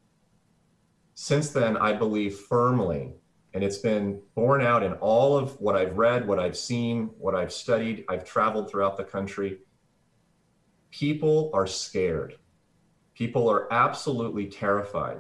Since 1.14 1.50
then, 1.50 1.76
I 1.76 1.92
believe 1.92 2.40
firmly 2.40 3.16
and 3.54 3.66
it's 3.66 3.80
been 3.80 4.22
borne 4.34 4.62
out 4.62 4.82
in 4.82 4.94
all 4.94 5.36
of 5.36 5.60
what 5.60 5.76
I've 5.76 5.98
read, 5.98 6.26
what 6.26 6.40
I've 6.40 6.56
seen, 6.56 7.10
what 7.18 7.36
I've 7.36 7.52
studied. 7.52 8.06
I've 8.08 8.24
traveled 8.24 8.70
throughout 8.72 8.96
the 8.96 9.04
country. 9.04 9.58
People 10.90 11.52
are 11.54 11.68
scared. 11.68 12.38
People 13.14 13.50
are 13.50 13.68
absolutely 13.74 14.46
terrified. 14.46 15.20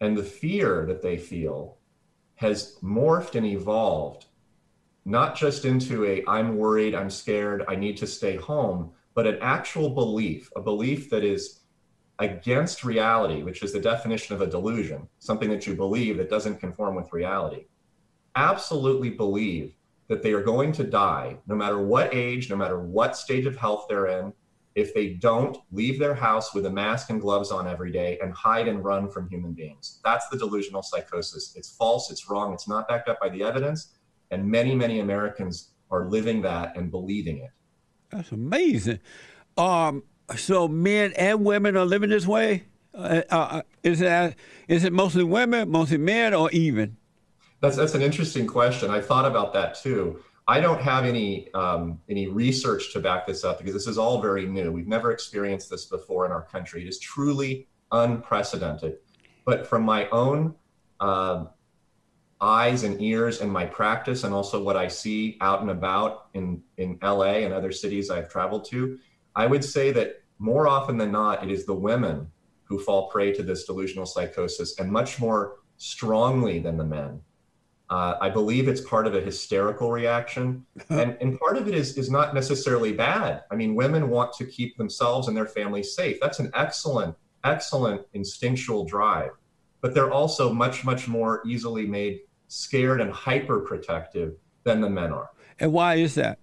And 0.00 0.16
the 0.16 0.22
fear 0.22 0.86
that 0.86 1.02
they 1.02 1.16
feel 1.16 1.78
has 2.36 2.76
morphed 2.84 3.34
and 3.34 3.46
evolved, 3.46 4.26
not 5.06 5.36
just 5.36 5.64
into 5.64 6.04
a 6.04 6.24
I'm 6.26 6.56
worried, 6.56 6.94
I'm 6.94 7.10
scared, 7.10 7.64
I 7.68 7.76
need 7.76 7.96
to 7.98 8.08
stay 8.08 8.34
home, 8.34 8.90
but 9.14 9.26
an 9.26 9.38
actual 9.40 9.90
belief, 9.90 10.50
a 10.56 10.60
belief 10.60 11.08
that 11.10 11.22
is 11.22 11.60
against 12.18 12.82
reality, 12.82 13.44
which 13.44 13.62
is 13.62 13.72
the 13.72 13.80
definition 13.80 14.34
of 14.34 14.42
a 14.42 14.48
delusion, 14.48 15.08
something 15.20 15.48
that 15.48 15.64
you 15.64 15.74
believe 15.74 16.16
that 16.16 16.28
doesn't 16.28 16.58
conform 16.58 16.96
with 16.96 17.12
reality, 17.12 17.66
absolutely 18.34 19.10
believe 19.10 19.76
that 20.08 20.24
they 20.24 20.32
are 20.32 20.42
going 20.42 20.72
to 20.72 20.82
die, 20.82 21.36
no 21.46 21.54
matter 21.54 21.80
what 21.80 22.12
age, 22.12 22.50
no 22.50 22.56
matter 22.56 22.80
what 22.80 23.16
stage 23.16 23.46
of 23.46 23.56
health 23.56 23.86
they're 23.88 24.06
in, 24.06 24.32
if 24.74 24.92
they 24.92 25.10
don't 25.10 25.56
leave 25.70 26.00
their 26.00 26.14
house 26.14 26.52
with 26.52 26.66
a 26.66 26.70
mask 26.70 27.10
and 27.10 27.20
gloves 27.20 27.52
on 27.52 27.68
every 27.68 27.92
day 27.92 28.18
and 28.22 28.34
hide 28.34 28.66
and 28.66 28.84
run 28.84 29.08
from 29.08 29.28
human 29.28 29.52
beings. 29.52 30.00
That's 30.04 30.28
the 30.28 30.36
delusional 30.36 30.82
psychosis. 30.82 31.54
It's 31.56 31.76
false, 31.76 32.10
it's 32.10 32.28
wrong, 32.28 32.52
it's 32.52 32.68
not 32.68 32.88
backed 32.88 33.08
up 33.08 33.20
by 33.20 33.28
the 33.28 33.42
evidence. 33.42 33.95
And 34.30 34.46
many, 34.50 34.74
many 34.74 35.00
Americans 35.00 35.70
are 35.90 36.08
living 36.08 36.42
that 36.42 36.76
and 36.76 36.90
believing 36.90 37.38
it. 37.38 37.50
That's 38.10 38.32
amazing. 38.32 39.00
Um, 39.56 40.02
so 40.36 40.68
men 40.68 41.12
and 41.16 41.44
women 41.44 41.76
are 41.76 41.84
living 41.84 42.10
this 42.10 42.26
way? 42.26 42.64
Uh, 42.94 43.22
uh, 43.30 43.62
is 43.82 44.00
it 44.00 44.36
is 44.68 44.84
it 44.84 44.92
mostly 44.92 45.22
women, 45.22 45.70
mostly 45.70 45.98
men, 45.98 46.34
or 46.34 46.50
even? 46.50 46.96
That's 47.60 47.76
that's 47.76 47.94
an 47.94 48.02
interesting 48.02 48.46
question. 48.46 48.90
I 48.90 49.00
thought 49.00 49.26
about 49.26 49.52
that 49.52 49.74
too. 49.74 50.20
I 50.48 50.60
don't 50.60 50.80
have 50.80 51.04
any 51.04 51.52
um, 51.54 52.00
any 52.08 52.28
research 52.28 52.92
to 52.92 53.00
back 53.00 53.26
this 53.26 53.44
up 53.44 53.58
because 53.58 53.74
this 53.74 53.86
is 53.86 53.98
all 53.98 54.20
very 54.20 54.46
new. 54.46 54.72
We've 54.72 54.88
never 54.88 55.12
experienced 55.12 55.70
this 55.70 55.86
before 55.86 56.24
in 56.24 56.32
our 56.32 56.42
country. 56.42 56.82
It 56.82 56.88
is 56.88 56.98
truly 56.98 57.68
unprecedented. 57.92 58.98
But 59.44 59.66
from 59.66 59.82
my 59.82 60.08
own 60.10 60.54
uh, 61.00 61.46
eyes 62.40 62.82
and 62.82 63.00
ears 63.00 63.40
and 63.40 63.50
my 63.50 63.64
practice, 63.64 64.24
and 64.24 64.34
also 64.34 64.62
what 64.62 64.76
I 64.76 64.88
see 64.88 65.38
out 65.40 65.60
and 65.60 65.70
about 65.70 66.28
in 66.34 66.62
in 66.76 66.98
LA 67.02 67.44
and 67.44 67.52
other 67.52 67.72
cities 67.72 68.10
I've 68.10 68.28
traveled 68.28 68.66
to, 68.70 68.98
I 69.34 69.46
would 69.46 69.64
say 69.64 69.90
that 69.92 70.22
more 70.38 70.68
often 70.68 70.98
than 70.98 71.12
not, 71.12 71.42
it 71.42 71.50
is 71.50 71.64
the 71.64 71.74
women 71.74 72.30
who 72.64 72.78
fall 72.78 73.08
prey 73.08 73.32
to 73.32 73.42
this 73.42 73.64
delusional 73.64 74.06
psychosis 74.06 74.78
and 74.78 74.90
much 74.90 75.18
more 75.18 75.56
strongly 75.76 76.58
than 76.58 76.76
the 76.76 76.84
men. 76.84 77.20
Uh, 77.88 78.16
I 78.20 78.30
believe 78.30 78.66
it's 78.66 78.80
part 78.80 79.06
of 79.06 79.14
a 79.14 79.20
hysterical 79.20 79.92
reaction. 79.92 80.66
and, 80.90 81.16
and 81.20 81.38
part 81.38 81.56
of 81.56 81.68
it 81.68 81.74
is, 81.74 81.96
is 81.96 82.10
not 82.10 82.34
necessarily 82.34 82.92
bad. 82.92 83.44
I 83.50 83.54
mean, 83.54 83.74
women 83.74 84.08
want 84.08 84.32
to 84.34 84.44
keep 84.44 84.76
themselves 84.76 85.28
and 85.28 85.36
their 85.36 85.46
families 85.46 85.94
safe. 85.94 86.18
That's 86.20 86.40
an 86.40 86.50
excellent, 86.54 87.14
excellent 87.44 88.02
instinctual 88.12 88.84
drive. 88.84 89.30
But 89.86 89.94
they're 89.94 90.10
also 90.10 90.52
much, 90.52 90.84
much 90.84 91.06
more 91.06 91.44
easily 91.46 91.86
made 91.86 92.22
scared 92.48 93.00
and 93.00 93.08
hyper 93.08 93.60
protective 93.60 94.34
than 94.64 94.80
the 94.80 94.90
men 94.90 95.12
are. 95.12 95.30
And 95.60 95.72
why 95.72 95.94
is 95.94 96.16
that? 96.16 96.40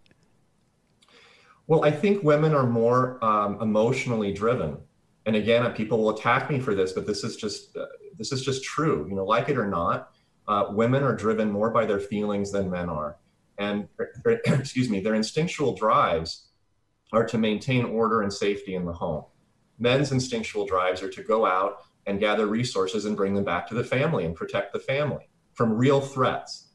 Well, 1.67 1.83
I 1.83 1.91
think 1.91 2.23
women 2.23 2.53
are 2.53 2.65
more 2.65 3.21
um, 3.21 3.61
emotionally 3.61 4.31
driven. 4.31 4.77
And 5.25 5.35
again, 5.35 5.69
people 5.73 5.97
will 5.97 6.11
attack 6.11 6.49
me 6.49 6.57
for 6.61 6.73
this, 6.73 6.93
but 6.93 7.05
this 7.05 7.25
is 7.25 7.35
just 7.35 7.75
uh, 7.75 7.83
this 8.17 8.31
is 8.31 8.45
just 8.45 8.63
true. 8.63 9.07
You 9.09 9.15
know, 9.17 9.25
like 9.25 9.49
it 9.49 9.57
or 9.57 9.67
not, 9.67 10.13
uh, 10.47 10.67
women 10.69 11.03
are 11.03 11.13
driven 11.13 11.51
more 11.51 11.69
by 11.69 11.85
their 11.85 11.99
feelings 11.99 12.49
than 12.49 12.71
men 12.71 12.87
are. 12.87 13.17
And 13.57 13.89
excuse 14.25 14.89
me, 14.89 15.01
their 15.01 15.15
instinctual 15.15 15.75
drives 15.75 16.47
are 17.11 17.25
to 17.25 17.37
maintain 17.37 17.83
order 17.83 18.21
and 18.21 18.31
safety 18.31 18.75
in 18.75 18.85
the 18.85 18.93
home. 18.93 19.25
Men's 19.79 20.13
instinctual 20.13 20.65
drives 20.65 21.03
are 21.03 21.09
to 21.09 21.21
go 21.21 21.45
out 21.45 21.79
and 22.05 22.19
gather 22.19 22.47
resources 22.47 23.05
and 23.05 23.15
bring 23.15 23.33
them 23.33 23.43
back 23.43 23.67
to 23.67 23.73
the 23.73 23.83
family 23.83 24.25
and 24.25 24.35
protect 24.35 24.73
the 24.73 24.79
family 24.79 25.29
from 25.53 25.73
real 25.73 26.01
threats. 26.01 26.69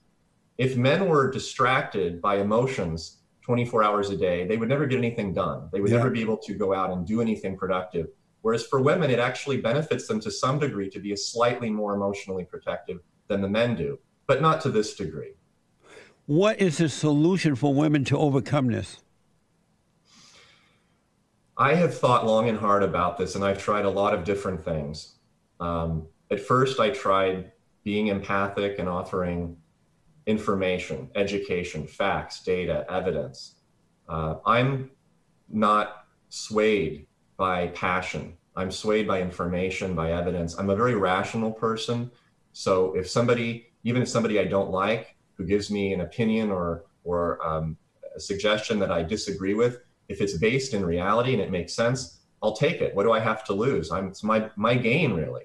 If 0.56 0.76
men 0.76 1.08
were 1.08 1.30
distracted 1.30 2.20
by 2.20 2.38
emotions 2.38 3.18
24 3.42 3.82
hours 3.82 4.10
a 4.10 4.16
day, 4.16 4.46
they 4.46 4.56
would 4.56 4.68
never 4.68 4.86
get 4.86 4.98
anything 4.98 5.32
done. 5.32 5.68
They 5.72 5.80
would 5.80 5.90
yeah. 5.90 5.98
never 5.98 6.10
be 6.10 6.20
able 6.20 6.36
to 6.38 6.54
go 6.54 6.74
out 6.74 6.90
and 6.90 7.06
do 7.06 7.20
anything 7.20 7.56
productive. 7.56 8.08
Whereas 8.42 8.66
for 8.66 8.80
women, 8.80 9.10
it 9.10 9.18
actually 9.18 9.58
benefits 9.60 10.06
them 10.06 10.20
to 10.20 10.30
some 10.30 10.58
degree 10.58 10.90
to 10.90 11.00
be 11.00 11.12
a 11.12 11.16
slightly 11.16 11.70
more 11.70 11.94
emotionally 11.94 12.44
protective 12.44 13.00
than 13.26 13.40
the 13.40 13.48
men 13.48 13.74
do, 13.74 13.98
but 14.26 14.42
not 14.42 14.60
to 14.62 14.70
this 14.70 14.94
degree. 14.94 15.32
What 16.26 16.60
is 16.60 16.78
the 16.78 16.88
solution 16.88 17.54
for 17.54 17.72
women 17.72 18.04
to 18.04 18.18
overcome 18.18 18.68
this? 18.68 18.98
I 21.56 21.74
have 21.74 21.96
thought 21.96 22.26
long 22.26 22.48
and 22.48 22.58
hard 22.58 22.82
about 22.82 23.18
this, 23.18 23.34
and 23.34 23.42
I've 23.44 23.58
tried 23.58 23.84
a 23.84 23.90
lot 23.90 24.14
of 24.14 24.24
different 24.24 24.64
things. 24.64 25.14
Um, 25.60 26.06
at 26.30 26.40
first, 26.40 26.80
I 26.80 26.90
tried 26.90 27.52
being 27.84 28.08
empathic 28.08 28.78
and 28.78 28.88
offering 28.88 29.56
information, 30.26 31.10
education, 31.14 31.86
facts, 31.86 32.42
data, 32.42 32.84
evidence. 32.90 33.56
Uh, 34.08 34.36
I'm 34.44 34.90
not 35.48 36.04
swayed 36.28 37.06
by 37.36 37.68
passion. 37.68 38.36
I'm 38.56 38.70
swayed 38.70 39.06
by 39.08 39.22
information, 39.22 39.94
by 39.94 40.12
evidence. 40.12 40.58
I'm 40.58 40.68
a 40.68 40.76
very 40.76 40.96
rational 40.96 41.52
person. 41.52 42.10
So 42.52 42.94
if 42.94 43.08
somebody, 43.08 43.68
even 43.84 44.02
if 44.02 44.08
somebody 44.08 44.38
I 44.38 44.44
don't 44.44 44.70
like, 44.70 45.16
who 45.34 45.44
gives 45.46 45.70
me 45.70 45.92
an 45.92 46.00
opinion 46.02 46.50
or 46.50 46.84
or 47.04 47.44
um, 47.46 47.78
a 48.14 48.20
suggestion 48.20 48.78
that 48.80 48.90
I 48.90 49.02
disagree 49.02 49.54
with, 49.54 49.80
if 50.08 50.20
it's 50.20 50.36
based 50.36 50.74
in 50.74 50.84
reality 50.84 51.32
and 51.32 51.40
it 51.40 51.50
makes 51.50 51.72
sense, 51.72 52.20
I'll 52.42 52.56
take 52.56 52.80
it. 52.80 52.94
What 52.94 53.04
do 53.04 53.12
I 53.12 53.20
have 53.20 53.44
to 53.44 53.54
lose? 53.54 53.90
I'm, 53.90 54.08
it's 54.08 54.24
my 54.24 54.50
my 54.56 54.74
gain 54.74 55.12
really. 55.14 55.44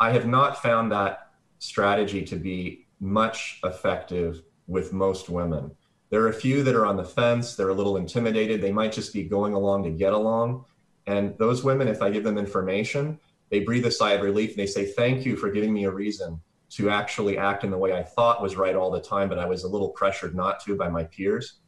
I 0.00 0.10
have 0.10 0.26
not 0.26 0.62
found 0.62 0.92
that 0.92 1.30
strategy 1.58 2.24
to 2.24 2.36
be 2.36 2.86
much 3.00 3.60
effective 3.64 4.42
with 4.66 4.92
most 4.92 5.28
women. 5.28 5.70
There 6.10 6.22
are 6.22 6.28
a 6.28 6.34
few 6.34 6.62
that 6.62 6.74
are 6.74 6.86
on 6.86 6.96
the 6.96 7.04
fence, 7.04 7.54
they're 7.54 7.68
a 7.68 7.74
little 7.74 7.96
intimidated, 7.96 8.60
they 8.60 8.72
might 8.72 8.92
just 8.92 9.12
be 9.12 9.24
going 9.24 9.54
along 9.54 9.84
to 9.84 9.90
get 9.90 10.12
along. 10.12 10.64
And 11.06 11.36
those 11.38 11.64
women, 11.64 11.88
if 11.88 12.02
I 12.02 12.10
give 12.10 12.24
them 12.24 12.38
information, 12.38 13.18
they 13.50 13.60
breathe 13.60 13.86
a 13.86 13.90
sigh 13.90 14.12
of 14.12 14.22
relief 14.22 14.50
and 14.50 14.58
they 14.58 14.66
say, 14.66 14.86
Thank 14.86 15.24
you 15.24 15.36
for 15.36 15.50
giving 15.50 15.72
me 15.72 15.84
a 15.84 15.90
reason 15.90 16.40
to 16.70 16.90
actually 16.90 17.38
act 17.38 17.64
in 17.64 17.70
the 17.70 17.78
way 17.78 17.94
I 17.94 18.02
thought 18.02 18.42
was 18.42 18.56
right 18.56 18.76
all 18.76 18.90
the 18.90 19.00
time, 19.00 19.28
but 19.28 19.38
I 19.38 19.46
was 19.46 19.64
a 19.64 19.68
little 19.68 19.88
pressured 19.90 20.34
not 20.34 20.60
to 20.64 20.76
by 20.76 20.88
my 20.88 21.04
peers. 21.04 21.60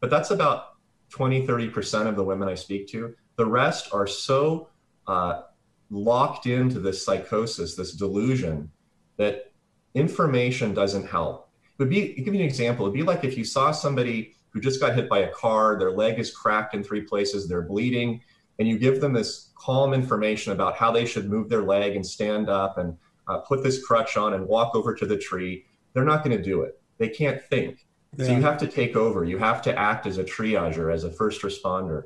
But 0.00 0.10
that's 0.10 0.30
about 0.30 0.76
20, 1.10 1.46
30% 1.46 2.06
of 2.06 2.16
the 2.16 2.24
women 2.24 2.48
I 2.48 2.54
speak 2.54 2.86
to. 2.88 3.14
The 3.36 3.46
rest 3.46 3.92
are 3.92 4.06
so 4.06 4.68
uh, 5.06 5.42
locked 5.90 6.46
into 6.46 6.80
this 6.80 7.04
psychosis, 7.04 7.76
this 7.76 7.92
delusion, 7.92 8.70
that 9.16 9.52
information 9.94 10.74
doesn't 10.74 11.06
help. 11.06 11.48
It 11.78 11.82
would 11.82 11.90
be, 11.90 12.14
give 12.14 12.34
you 12.34 12.40
an 12.40 12.46
example. 12.46 12.86
It'd 12.86 12.94
be 12.94 13.02
like 13.02 13.24
if 13.24 13.36
you 13.36 13.44
saw 13.44 13.70
somebody 13.70 14.34
who 14.50 14.60
just 14.60 14.80
got 14.80 14.94
hit 14.94 15.08
by 15.08 15.20
a 15.20 15.32
car, 15.32 15.78
their 15.78 15.92
leg 15.92 16.18
is 16.18 16.30
cracked 16.30 16.74
in 16.74 16.82
three 16.82 17.02
places, 17.02 17.48
they're 17.48 17.62
bleeding, 17.62 18.20
and 18.58 18.66
you 18.66 18.78
give 18.78 19.00
them 19.00 19.12
this 19.12 19.52
calm 19.54 19.92
information 19.92 20.52
about 20.52 20.76
how 20.76 20.90
they 20.90 21.04
should 21.04 21.28
move 21.28 21.48
their 21.48 21.62
leg 21.62 21.94
and 21.94 22.06
stand 22.06 22.48
up 22.48 22.78
and 22.78 22.96
uh, 23.28 23.38
put 23.38 23.62
this 23.62 23.84
crutch 23.84 24.16
on 24.16 24.34
and 24.34 24.46
walk 24.46 24.74
over 24.74 24.94
to 24.94 25.06
the 25.06 25.18
tree. 25.18 25.66
They're 25.92 26.04
not 26.04 26.24
going 26.24 26.36
to 26.36 26.42
do 26.42 26.62
it. 26.62 26.80
They 26.98 27.08
can't 27.08 27.42
think. 27.42 27.86
Yeah. 28.16 28.26
So 28.26 28.32
you 28.32 28.42
have 28.42 28.58
to 28.58 28.66
take 28.66 28.96
over. 28.96 29.24
You 29.24 29.38
have 29.38 29.60
to 29.62 29.78
act 29.78 30.06
as 30.06 30.18
a 30.18 30.24
triager, 30.24 30.92
as 30.92 31.04
a 31.04 31.10
first 31.10 31.42
responder. 31.42 32.04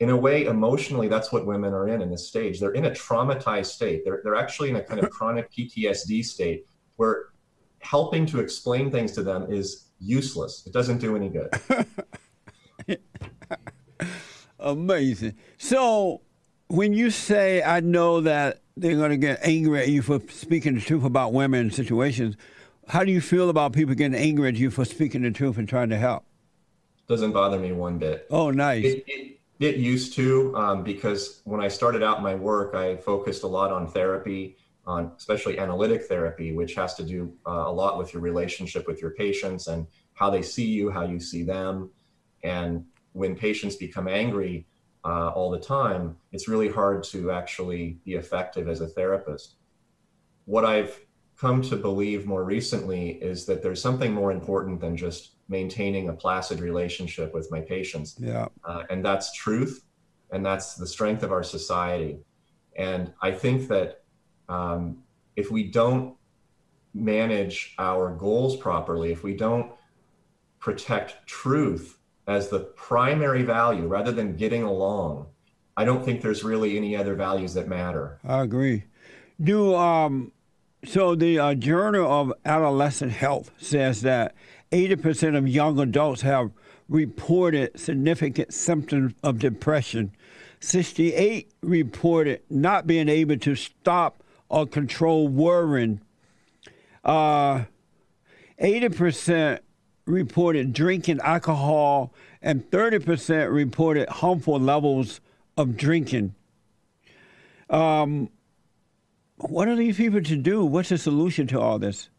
In 0.00 0.10
a 0.10 0.16
way, 0.16 0.44
emotionally, 0.44 1.08
that's 1.08 1.32
what 1.32 1.46
women 1.46 1.72
are 1.72 1.88
in 1.88 2.02
in 2.02 2.10
this 2.10 2.26
stage. 2.28 2.58
They're 2.58 2.72
in 2.72 2.86
a 2.86 2.90
traumatized 2.90 3.66
state. 3.66 4.02
They're, 4.04 4.20
they're 4.24 4.34
actually 4.34 4.70
in 4.70 4.76
a 4.76 4.82
kind 4.82 5.00
of 5.00 5.10
chronic 5.16 5.50
PTSD 5.52 6.24
state 6.24 6.66
where 6.96 7.26
helping 7.78 8.26
to 8.26 8.40
explain 8.40 8.90
things 8.90 9.12
to 9.12 9.22
them 9.22 9.50
is 9.52 9.90
useless. 10.00 10.64
It 10.66 10.72
doesn't 10.72 10.98
do 10.98 11.16
any 11.16 11.28
good. 11.28 11.50
Amazing. 14.58 15.34
So, 15.58 16.22
when 16.68 16.92
you 16.92 17.10
say, 17.10 17.62
I 17.62 17.80
know 17.80 18.20
that 18.22 18.62
they're 18.76 18.96
going 18.96 19.10
to 19.10 19.16
get 19.16 19.38
angry 19.42 19.80
at 19.80 19.88
you 19.88 20.02
for 20.02 20.20
speaking 20.30 20.74
the 20.74 20.80
truth 20.80 21.04
about 21.04 21.32
women 21.32 21.70
situations, 21.70 22.36
how 22.88 23.04
do 23.04 23.12
you 23.12 23.20
feel 23.20 23.50
about 23.50 23.72
people 23.72 23.94
getting 23.94 24.18
angry 24.18 24.48
at 24.48 24.56
you 24.56 24.70
for 24.70 24.84
speaking 24.84 25.22
the 25.22 25.30
truth 25.30 25.58
and 25.58 25.68
trying 25.68 25.90
to 25.90 25.98
help? 25.98 26.24
Doesn't 27.06 27.32
bother 27.32 27.58
me 27.58 27.72
one 27.72 27.98
bit. 27.98 28.26
Oh, 28.30 28.50
nice. 28.50 28.84
It, 28.84 29.04
it, 29.06 29.40
it 29.60 29.76
used 29.76 30.14
to 30.14 30.54
um, 30.56 30.82
because 30.82 31.40
when 31.44 31.60
I 31.60 31.68
started 31.68 32.02
out 32.02 32.22
my 32.22 32.34
work, 32.34 32.74
I 32.74 32.96
focused 32.96 33.44
a 33.44 33.46
lot 33.46 33.70
on 33.70 33.86
therapy, 33.86 34.56
on 34.86 35.12
especially 35.16 35.58
analytic 35.58 36.04
therapy, 36.04 36.52
which 36.52 36.74
has 36.74 36.94
to 36.94 37.04
do 37.04 37.32
uh, 37.46 37.64
a 37.66 37.72
lot 37.72 37.98
with 37.98 38.12
your 38.12 38.22
relationship 38.22 38.86
with 38.86 39.00
your 39.00 39.12
patients 39.12 39.68
and 39.68 39.86
how 40.14 40.30
they 40.30 40.42
see 40.42 40.66
you, 40.66 40.90
how 40.90 41.04
you 41.04 41.20
see 41.20 41.42
them. 41.42 41.90
And 42.42 42.84
when 43.12 43.36
patients 43.36 43.76
become 43.76 44.08
angry 44.08 44.66
uh, 45.04 45.28
all 45.28 45.50
the 45.50 45.58
time, 45.58 46.16
it's 46.32 46.48
really 46.48 46.68
hard 46.68 47.04
to 47.04 47.30
actually 47.30 47.98
be 48.04 48.14
effective 48.14 48.68
as 48.68 48.80
a 48.80 48.86
therapist. 48.86 49.54
What 50.46 50.64
I've 50.64 51.00
come 51.36 51.62
to 51.62 51.76
believe 51.76 52.26
more 52.26 52.44
recently 52.44 53.10
is 53.10 53.46
that 53.46 53.62
there's 53.62 53.80
something 53.80 54.12
more 54.12 54.32
important 54.32 54.80
than 54.80 54.96
just 54.96 55.33
maintaining 55.48 56.08
a 56.08 56.12
placid 56.12 56.60
relationship 56.60 57.34
with 57.34 57.50
my 57.50 57.60
patients. 57.60 58.16
Yeah. 58.18 58.48
Uh, 58.64 58.84
and 58.90 59.04
that's 59.04 59.32
truth, 59.32 59.84
and 60.32 60.44
that's 60.44 60.74
the 60.74 60.86
strength 60.86 61.22
of 61.22 61.32
our 61.32 61.42
society. 61.42 62.18
And 62.76 63.12
I 63.22 63.32
think 63.32 63.68
that 63.68 64.02
um, 64.48 64.98
if 65.36 65.50
we 65.50 65.64
don't 65.64 66.16
manage 66.92 67.74
our 67.78 68.14
goals 68.14 68.56
properly, 68.56 69.12
if 69.12 69.22
we 69.22 69.34
don't 69.34 69.72
protect 70.58 71.26
truth 71.26 71.98
as 72.26 72.48
the 72.48 72.60
primary 72.60 73.42
value 73.42 73.86
rather 73.86 74.12
than 74.12 74.36
getting 74.36 74.62
along, 74.62 75.26
I 75.76 75.84
don't 75.84 76.04
think 76.04 76.22
there's 76.22 76.44
really 76.44 76.76
any 76.76 76.96
other 76.96 77.14
values 77.14 77.54
that 77.54 77.68
matter. 77.68 78.18
I 78.24 78.42
agree. 78.42 78.84
Do 79.40 79.74
um, 79.74 80.32
so 80.84 81.14
the 81.14 81.38
uh, 81.38 81.54
Journal 81.54 82.10
of 82.10 82.32
Adolescent 82.44 83.12
Health 83.12 83.50
says 83.58 84.02
that 84.02 84.34
80% 84.74 85.36
of 85.36 85.46
young 85.46 85.78
adults 85.78 86.22
have 86.22 86.50
reported 86.88 87.78
significant 87.78 88.52
symptoms 88.52 89.14
of 89.22 89.38
depression. 89.38 90.10
68 90.58 91.52
reported 91.62 92.42
not 92.50 92.86
being 92.86 93.08
able 93.08 93.36
to 93.38 93.54
stop 93.54 94.24
or 94.48 94.66
control 94.66 95.28
worrying. 95.28 96.00
Uh, 97.04 97.64
80% 98.60 99.60
reported 100.06 100.72
drinking 100.72 101.20
alcohol, 101.20 102.12
and 102.42 102.68
30% 102.70 103.52
reported 103.52 104.08
harmful 104.08 104.58
levels 104.58 105.20
of 105.56 105.76
drinking. 105.76 106.34
Um, 107.70 108.28
what 109.36 109.68
are 109.68 109.76
these 109.76 109.96
people 109.96 110.20
to 110.22 110.36
do? 110.36 110.64
What's 110.64 110.88
the 110.88 110.98
solution 110.98 111.46
to 111.48 111.60
all 111.60 111.78
this? 111.78 112.10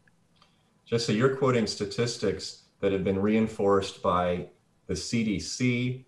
Just 0.85 1.07
so 1.07 1.13
you're 1.13 1.35
quoting 1.35 1.65
statistics 1.65 2.65
that 2.79 2.91
have 2.91 3.03
been 3.03 3.19
reinforced 3.19 4.03
by 4.03 4.47
the 4.85 4.93
CDC, 4.93 6.05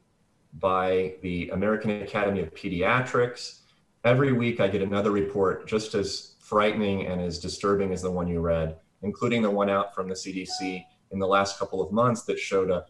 by 0.59 1.15
the 1.23 1.49
American 1.49 2.03
Academy 2.03 2.41
of 2.41 2.53
Pediatrics. 2.53 3.61
Every 4.03 4.33
week 4.33 4.59
I 4.59 4.67
get 4.67 4.83
another 4.83 5.09
report 5.09 5.67
just 5.67 5.95
as 5.95 6.35
frightening 6.39 7.07
and 7.07 7.19
as 7.19 7.39
disturbing 7.39 7.91
as 7.91 8.03
the 8.03 8.11
one 8.11 8.27
you 8.27 8.39
read, 8.39 8.77
including 9.01 9.41
the 9.41 9.49
one 9.49 9.69
out 9.69 9.95
from 9.95 10.07
the 10.07 10.13
CDC 10.13 10.85
in 11.09 11.17
the 11.17 11.27
last 11.27 11.57
couple 11.57 11.81
of 11.81 11.91
months 11.91 12.23
that 12.23 12.37
showed 12.37 12.69
a 12.69 12.85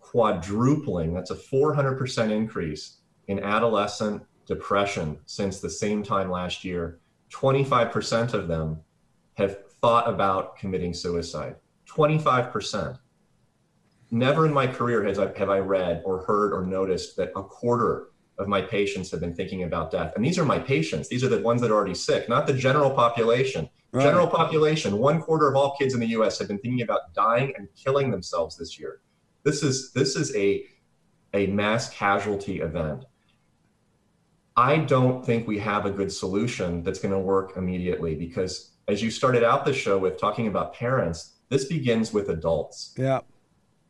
quadrupling, 0.00 1.14
that's 1.14 1.30
a 1.30 1.36
400% 1.36 2.32
increase 2.32 2.96
in 3.28 3.38
adolescent 3.38 4.22
depression 4.44 5.18
since 5.26 5.60
the 5.60 5.70
same 5.70 6.02
time 6.02 6.30
last 6.30 6.64
year 6.64 6.98
25% 7.30 8.34
of 8.34 8.48
them 8.48 8.80
have 9.34 9.67
thought 9.80 10.08
about 10.08 10.56
committing 10.56 10.92
suicide. 10.92 11.56
25%. 11.88 12.98
Never 14.10 14.46
in 14.46 14.52
my 14.52 14.66
career 14.66 15.04
has 15.04 15.18
I, 15.18 15.36
have 15.38 15.50
I 15.50 15.58
read 15.58 16.02
or 16.04 16.24
heard 16.24 16.52
or 16.52 16.64
noticed 16.64 17.16
that 17.16 17.30
a 17.36 17.42
quarter 17.42 18.08
of 18.38 18.48
my 18.48 18.62
patients 18.62 19.10
have 19.10 19.20
been 19.20 19.34
thinking 19.34 19.64
about 19.64 19.90
death. 19.90 20.12
And 20.16 20.24
these 20.24 20.38
are 20.38 20.44
my 20.44 20.58
patients. 20.58 21.08
These 21.08 21.24
are 21.24 21.28
the 21.28 21.40
ones 21.40 21.60
that 21.60 21.70
are 21.70 21.74
already 21.74 21.94
sick, 21.94 22.28
not 22.28 22.46
the 22.46 22.52
general 22.52 22.90
population. 22.90 23.68
Right. 23.90 24.04
General 24.04 24.26
population, 24.26 24.98
one 24.98 25.20
quarter 25.20 25.48
of 25.48 25.56
all 25.56 25.74
kids 25.76 25.94
in 25.94 26.00
the 26.00 26.08
US 26.08 26.38
have 26.38 26.48
been 26.48 26.58
thinking 26.58 26.82
about 26.82 27.14
dying 27.14 27.52
and 27.56 27.68
killing 27.74 28.10
themselves 28.10 28.56
this 28.56 28.78
year. 28.78 29.00
This 29.44 29.62
is 29.62 29.92
this 29.92 30.14
is 30.14 30.34
a 30.36 30.66
a 31.34 31.46
mass 31.46 31.90
casualty 31.90 32.60
event. 32.60 33.04
I 34.56 34.78
don't 34.78 35.24
think 35.24 35.46
we 35.46 35.58
have 35.60 35.86
a 35.86 35.90
good 35.90 36.12
solution 36.12 36.82
that's 36.82 36.98
going 36.98 37.14
to 37.14 37.18
work 37.18 37.56
immediately 37.56 38.14
because 38.14 38.72
as 38.88 39.02
you 39.02 39.10
started 39.10 39.44
out 39.44 39.64
the 39.64 39.72
show 39.72 39.98
with 39.98 40.18
talking 40.18 40.46
about 40.46 40.74
parents, 40.74 41.34
this 41.50 41.66
begins 41.66 42.12
with 42.12 42.30
adults. 42.30 42.94
Yeah. 42.96 43.20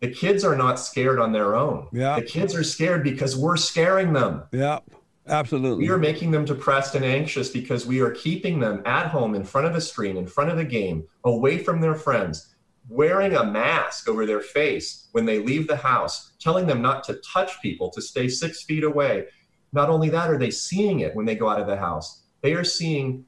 The 0.00 0.11
kids 0.11 0.44
are 0.44 0.56
not 0.56 0.78
scared 0.78 1.18
on 1.18 1.32
their 1.32 1.56
own. 1.56 1.88
Yeah. 1.92 2.20
The 2.20 2.26
kids 2.26 2.54
are 2.54 2.62
scared 2.62 3.02
because 3.02 3.37
we're 3.37 3.56
scaring 3.56 4.12
them. 4.12 4.42
Yeah. 4.52 4.80
Absolutely. 5.26 5.84
We 5.84 5.90
are 5.90 5.98
making 5.98 6.30
them 6.30 6.44
depressed 6.44 6.94
and 6.94 7.04
anxious 7.04 7.50
because 7.50 7.87
we 7.87 8.00
are 8.00 8.11
keeping 8.12 8.61
them 8.61 8.82
at 8.87 9.08
home 9.08 9.34
in 9.34 9.44
front 9.44 9.66
of 9.66 9.74
a 9.74 9.80
screen, 9.80 10.16
in 10.16 10.26
front 10.26 10.50
of 10.50 10.58
a 10.58 10.64
game, 10.64 11.06
away 11.24 11.58
from 11.58 11.80
their 11.82 11.94
friends, 11.94 12.54
wearing 12.88 13.34
a 13.34 13.44
mask 13.44 14.08
over 14.08 14.24
their 14.24 14.40
face 14.40 15.08
when 15.12 15.26
they 15.26 15.38
leave 15.38 15.68
the 15.68 15.76
house, 15.76 16.32
telling 16.40 16.66
them 16.66 16.80
not 16.80 17.04
to 17.04 17.20
touch 17.32 17.61
people, 17.61 17.90
to 17.90 18.00
stay 18.00 18.26
six 18.26 18.62
feet 18.62 18.84
away, 18.84 19.26
not 19.72 19.90
only 19.90 20.08
that, 20.08 20.30
are 20.30 20.38
they 20.38 20.50
seeing 20.50 21.00
it 21.00 21.14
when 21.14 21.26
they 21.26 21.34
go 21.34 21.48
out 21.48 21.61
of 21.61 21.66
the 21.66 21.76
house? 21.76 22.22
They 22.40 22.54
are 22.54 22.64
seeing 22.64 23.26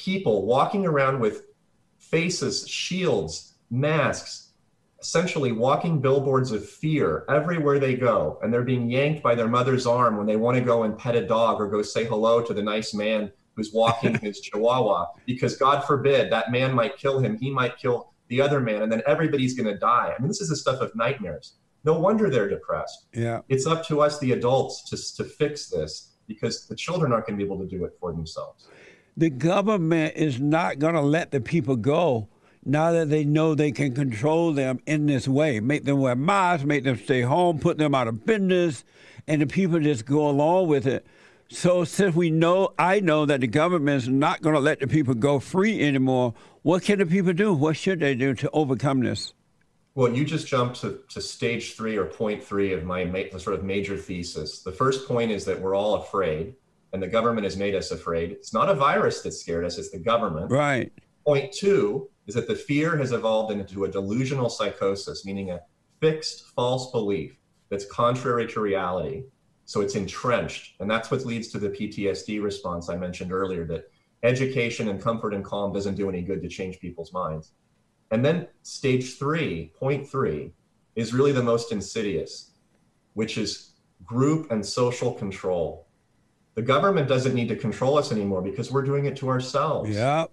people 0.00 0.46
walking 0.46 0.86
around 0.86 1.20
with 1.20 1.42
faces, 1.98 2.66
shields, 2.66 3.54
masks, 3.70 4.48
essentially 5.00 5.52
walking 5.52 6.00
billboards 6.00 6.52
of 6.52 6.66
fear 6.66 7.24
everywhere 7.28 7.78
they 7.78 7.94
go. 7.94 8.38
And 8.42 8.52
they're 8.52 8.62
being 8.62 8.90
yanked 8.90 9.22
by 9.22 9.34
their 9.34 9.48
mother's 9.48 9.86
arm 9.86 10.16
when 10.16 10.26
they 10.26 10.36
want 10.36 10.56
to 10.56 10.64
go 10.64 10.84
and 10.84 10.96
pet 10.96 11.16
a 11.16 11.26
dog 11.26 11.60
or 11.60 11.68
go 11.68 11.82
say 11.82 12.04
hello 12.04 12.42
to 12.42 12.54
the 12.54 12.62
nice 12.62 12.94
man 12.94 13.30
who's 13.54 13.72
walking 13.72 14.14
his 14.22 14.40
chihuahua 14.40 15.06
because 15.26 15.56
God 15.56 15.82
forbid 15.82 16.32
that 16.32 16.50
man 16.50 16.74
might 16.74 16.96
kill 16.96 17.18
him. 17.18 17.36
He 17.36 17.50
might 17.50 17.76
kill 17.76 18.14
the 18.28 18.40
other 18.40 18.60
man, 18.60 18.82
and 18.82 18.92
then 18.92 19.02
everybody's 19.06 19.54
going 19.54 19.66
to 19.66 19.78
die. 19.78 20.14
I 20.16 20.20
mean, 20.20 20.28
this 20.28 20.40
is 20.40 20.48
the 20.48 20.56
stuff 20.56 20.80
of 20.80 20.94
nightmares. 20.94 21.54
No 21.84 21.98
wonder 21.98 22.30
they're 22.30 22.48
depressed. 22.48 23.06
Yeah. 23.12 23.40
It's 23.48 23.66
up 23.66 23.84
to 23.88 24.00
us, 24.00 24.18
the 24.20 24.32
adults, 24.32 24.82
to, 24.90 25.22
to 25.22 25.28
fix 25.28 25.68
this 25.68 26.12
because 26.28 26.66
the 26.68 26.76
children 26.76 27.12
aren't 27.12 27.26
going 27.26 27.38
to 27.38 27.44
be 27.44 27.46
able 27.46 27.58
to 27.58 27.66
do 27.66 27.84
it 27.84 27.96
for 27.98 28.12
themselves. 28.12 28.68
The 29.20 29.28
government 29.28 30.16
is 30.16 30.40
not 30.40 30.78
going 30.78 30.94
to 30.94 31.02
let 31.02 31.30
the 31.30 31.42
people 31.42 31.76
go 31.76 32.30
now 32.64 32.92
that 32.92 33.10
they 33.10 33.22
know 33.22 33.54
they 33.54 33.70
can 33.70 33.94
control 33.94 34.54
them 34.54 34.80
in 34.86 35.04
this 35.04 35.28
way. 35.28 35.60
Make 35.60 35.84
them 35.84 36.00
wear 36.00 36.16
masks, 36.16 36.64
make 36.64 36.84
them 36.84 36.96
stay 36.96 37.20
home, 37.20 37.58
put 37.58 37.76
them 37.76 37.94
out 37.94 38.08
of 38.08 38.24
business, 38.24 38.82
and 39.28 39.42
the 39.42 39.46
people 39.46 39.78
just 39.78 40.06
go 40.06 40.26
along 40.26 40.68
with 40.68 40.86
it. 40.86 41.06
So 41.50 41.84
since 41.84 42.16
we 42.16 42.30
know, 42.30 42.72
I 42.78 43.00
know 43.00 43.26
that 43.26 43.42
the 43.42 43.46
government 43.46 44.04
is 44.04 44.08
not 44.08 44.40
going 44.40 44.54
to 44.54 44.60
let 44.60 44.80
the 44.80 44.86
people 44.86 45.12
go 45.12 45.38
free 45.38 45.82
anymore, 45.82 46.32
what 46.62 46.82
can 46.84 46.98
the 46.98 47.04
people 47.04 47.34
do? 47.34 47.52
What 47.52 47.76
should 47.76 48.00
they 48.00 48.14
do 48.14 48.32
to 48.36 48.50
overcome 48.52 49.00
this? 49.00 49.34
Well, 49.94 50.14
you 50.14 50.24
just 50.24 50.46
jumped 50.46 50.80
to, 50.80 51.00
to 51.10 51.20
stage 51.20 51.76
three 51.76 51.98
or 51.98 52.06
point 52.06 52.42
three 52.42 52.72
of 52.72 52.84
my 52.84 53.04
ma- 53.04 53.36
sort 53.36 53.54
of 53.54 53.64
major 53.64 53.98
thesis. 53.98 54.62
The 54.62 54.72
first 54.72 55.06
point 55.06 55.30
is 55.30 55.44
that 55.44 55.60
we're 55.60 55.74
all 55.74 55.96
afraid, 55.96 56.54
and 56.92 57.02
the 57.02 57.08
government 57.08 57.44
has 57.44 57.56
made 57.56 57.74
us 57.74 57.90
afraid. 57.90 58.32
It's 58.32 58.52
not 58.52 58.68
a 58.68 58.74
virus 58.74 59.22
that 59.22 59.32
scared 59.32 59.64
us, 59.64 59.78
it's 59.78 59.90
the 59.90 59.98
government. 59.98 60.50
Right. 60.50 60.92
Point 61.26 61.52
two 61.52 62.08
is 62.26 62.34
that 62.34 62.48
the 62.48 62.54
fear 62.54 62.96
has 62.96 63.12
evolved 63.12 63.52
into 63.52 63.84
a 63.84 63.88
delusional 63.88 64.48
psychosis, 64.48 65.24
meaning 65.24 65.50
a 65.50 65.60
fixed 66.00 66.46
false 66.54 66.90
belief 66.90 67.36
that's 67.70 67.84
contrary 67.86 68.46
to 68.48 68.60
reality. 68.60 69.24
So 69.64 69.80
it's 69.80 69.94
entrenched. 69.94 70.80
And 70.80 70.90
that's 70.90 71.10
what 71.10 71.24
leads 71.24 71.48
to 71.48 71.58
the 71.58 71.70
PTSD 71.70 72.42
response 72.42 72.88
I 72.88 72.96
mentioned 72.96 73.32
earlier 73.32 73.64
that 73.66 73.84
education 74.22 74.88
and 74.88 75.00
comfort 75.00 75.32
and 75.32 75.44
calm 75.44 75.72
doesn't 75.72 75.94
do 75.94 76.08
any 76.08 76.22
good 76.22 76.42
to 76.42 76.48
change 76.48 76.80
people's 76.80 77.12
minds. 77.12 77.52
And 78.10 78.24
then 78.24 78.48
stage 78.62 79.16
three, 79.18 79.72
point 79.78 80.08
three, 80.08 80.52
is 80.96 81.14
really 81.14 81.32
the 81.32 81.42
most 81.42 81.70
insidious, 81.70 82.52
which 83.14 83.38
is 83.38 83.74
group 84.04 84.50
and 84.50 84.64
social 84.64 85.12
control. 85.12 85.86
The 86.54 86.62
government 86.62 87.08
doesn't 87.08 87.34
need 87.34 87.48
to 87.48 87.56
control 87.56 87.96
us 87.96 88.12
anymore 88.12 88.42
because 88.42 88.70
we're 88.70 88.82
doing 88.82 89.06
it 89.06 89.16
to 89.16 89.28
ourselves. 89.28 89.90
Yeah. 89.90 90.26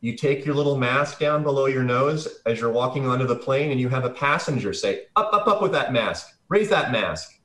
You 0.00 0.16
take 0.16 0.44
your 0.44 0.54
little 0.54 0.76
mask 0.76 1.18
down 1.18 1.42
below 1.42 1.66
your 1.66 1.82
nose 1.82 2.40
as 2.46 2.60
you're 2.60 2.70
walking 2.70 3.06
onto 3.06 3.26
the 3.26 3.36
plane, 3.36 3.70
and 3.70 3.80
you 3.80 3.88
have 3.88 4.04
a 4.04 4.10
passenger 4.10 4.72
say, 4.72 5.06
Up, 5.16 5.32
up, 5.32 5.48
up 5.48 5.62
with 5.62 5.72
that 5.72 5.92
mask, 5.92 6.38
raise 6.48 6.68
that 6.68 6.92
mask. 6.92 7.40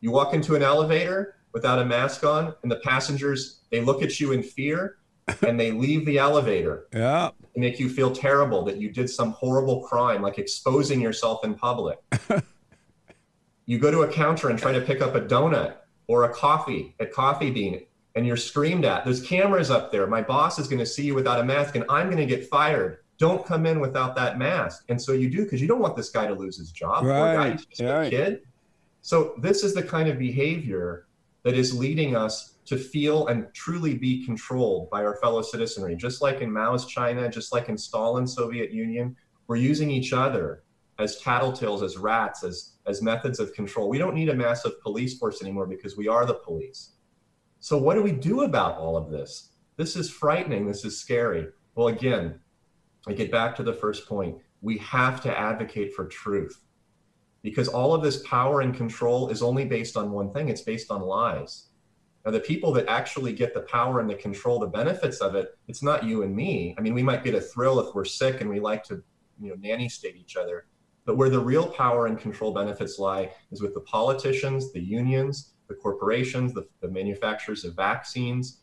You 0.00 0.10
walk 0.10 0.34
into 0.34 0.56
an 0.56 0.62
elevator 0.62 1.36
without 1.52 1.78
a 1.78 1.84
mask 1.84 2.24
on, 2.24 2.54
and 2.62 2.72
the 2.72 2.76
passengers 2.76 3.60
they 3.70 3.82
look 3.82 4.02
at 4.02 4.18
you 4.18 4.32
in 4.32 4.42
fear, 4.42 4.96
and 5.46 5.60
they 5.60 5.70
leave 5.70 6.06
the 6.06 6.18
elevator. 6.18 6.86
Yeah. 6.92 7.30
To 7.54 7.60
make 7.60 7.78
you 7.78 7.90
feel 7.90 8.10
terrible 8.10 8.64
that 8.64 8.78
you 8.78 8.90
did 8.90 9.10
some 9.10 9.32
horrible 9.32 9.82
crime, 9.82 10.22
like 10.22 10.38
exposing 10.38 11.00
yourself 11.00 11.44
in 11.44 11.54
public. 11.54 11.98
you 13.66 13.78
go 13.78 13.90
to 13.90 14.00
a 14.00 14.08
counter 14.08 14.48
and 14.48 14.58
try 14.58 14.72
to 14.72 14.80
pick 14.80 15.02
up 15.02 15.14
a 15.14 15.20
donut 15.20 15.76
or 16.06 16.24
a 16.24 16.32
coffee 16.32 16.94
at 17.00 17.12
Coffee 17.12 17.50
Bean, 17.50 17.82
and 18.14 18.26
you're 18.26 18.36
screamed 18.36 18.84
at. 18.84 19.04
There's 19.04 19.22
cameras 19.22 19.70
up 19.70 19.90
there. 19.92 20.06
My 20.06 20.22
boss 20.22 20.58
is 20.58 20.68
going 20.68 20.80
to 20.80 20.86
see 20.86 21.04
you 21.04 21.14
without 21.14 21.40
a 21.40 21.44
mask, 21.44 21.74
and 21.76 21.84
I'm 21.88 22.06
going 22.06 22.18
to 22.18 22.26
get 22.26 22.48
fired. 22.48 22.98
Don't 23.18 23.46
come 23.46 23.66
in 23.66 23.80
without 23.80 24.14
that 24.16 24.38
mask. 24.38 24.84
And 24.88 25.00
so 25.00 25.12
you 25.12 25.30
do 25.30 25.44
because 25.44 25.60
you 25.60 25.68
don't 25.68 25.80
want 25.80 25.96
this 25.96 26.10
guy 26.10 26.26
to 26.26 26.34
lose 26.34 26.58
his 26.58 26.72
job. 26.72 27.02
Poor 27.04 27.12
guy, 27.12 27.52
he's 27.52 27.66
just 27.66 27.80
Right. 27.80 28.06
a 28.06 28.10
kid. 28.10 28.42
So 29.00 29.34
this 29.38 29.62
is 29.64 29.74
the 29.74 29.82
kind 29.82 30.08
of 30.08 30.18
behavior 30.18 31.06
that 31.44 31.54
is 31.54 31.76
leading 31.76 32.14
us 32.16 32.54
to 32.66 32.76
feel 32.76 33.26
and 33.28 33.52
truly 33.52 33.94
be 33.94 34.24
controlled 34.24 34.88
by 34.90 35.04
our 35.04 35.16
fellow 35.16 35.42
citizenry. 35.42 35.96
Just 35.96 36.22
like 36.22 36.40
in 36.40 36.52
Mao's 36.52 36.86
China, 36.86 37.28
just 37.28 37.52
like 37.52 37.68
in 37.68 37.76
Stalin's 37.76 38.34
Soviet 38.34 38.70
Union, 38.72 39.16
we're 39.48 39.56
using 39.56 39.90
each 39.90 40.12
other 40.12 40.62
as 40.98 41.20
tattletales, 41.20 41.82
as 41.82 41.96
rats, 41.98 42.44
as, 42.44 42.71
as 42.86 43.02
methods 43.02 43.38
of 43.38 43.52
control. 43.54 43.88
We 43.88 43.98
don't 43.98 44.14
need 44.14 44.28
a 44.28 44.34
massive 44.34 44.80
police 44.82 45.18
force 45.18 45.42
anymore 45.42 45.66
because 45.66 45.96
we 45.96 46.08
are 46.08 46.26
the 46.26 46.34
police. 46.34 46.92
So 47.60 47.78
what 47.78 47.94
do 47.94 48.02
we 48.02 48.12
do 48.12 48.42
about 48.42 48.78
all 48.78 48.96
of 48.96 49.10
this? 49.10 49.50
This 49.76 49.96
is 49.96 50.10
frightening. 50.10 50.66
This 50.66 50.84
is 50.84 51.00
scary. 51.00 51.46
Well, 51.74 51.88
again, 51.88 52.40
I 53.06 53.12
get 53.12 53.30
back 53.30 53.56
to 53.56 53.62
the 53.62 53.72
first 53.72 54.08
point. 54.08 54.36
We 54.60 54.78
have 54.78 55.20
to 55.22 55.38
advocate 55.38 55.94
for 55.94 56.06
truth 56.06 56.60
because 57.42 57.68
all 57.68 57.94
of 57.94 58.02
this 58.02 58.22
power 58.26 58.60
and 58.60 58.74
control 58.74 59.28
is 59.28 59.42
only 59.42 59.64
based 59.64 59.96
on 59.96 60.12
one 60.12 60.32
thing 60.32 60.48
it's 60.48 60.62
based 60.62 60.90
on 60.90 61.02
lies. 61.02 61.68
Now, 62.24 62.30
the 62.30 62.40
people 62.40 62.72
that 62.74 62.88
actually 62.88 63.32
get 63.32 63.52
the 63.52 63.62
power 63.62 63.98
and 63.98 64.08
the 64.08 64.14
control, 64.14 64.60
the 64.60 64.68
benefits 64.68 65.18
of 65.18 65.34
it, 65.34 65.58
it's 65.66 65.82
not 65.82 66.04
you 66.04 66.22
and 66.22 66.34
me. 66.34 66.74
I 66.78 66.80
mean, 66.80 66.94
we 66.94 67.02
might 67.02 67.24
get 67.24 67.34
a 67.34 67.40
thrill 67.40 67.80
if 67.80 67.94
we're 67.94 68.04
sick 68.04 68.40
and 68.40 68.48
we 68.48 68.60
like 68.60 68.84
to, 68.84 69.02
you 69.40 69.50
know, 69.50 69.56
nanny 69.58 69.88
state 69.88 70.14
each 70.14 70.36
other. 70.36 70.66
But 71.04 71.16
where 71.16 71.30
the 71.30 71.40
real 71.40 71.66
power 71.66 72.06
and 72.06 72.18
control 72.18 72.52
benefits 72.52 72.98
lie 72.98 73.30
is 73.50 73.60
with 73.60 73.74
the 73.74 73.80
politicians, 73.80 74.72
the 74.72 74.80
unions, 74.80 75.54
the 75.68 75.74
corporations, 75.74 76.54
the, 76.54 76.66
the 76.80 76.88
manufacturers 76.88 77.64
of 77.64 77.74
vaccines, 77.74 78.58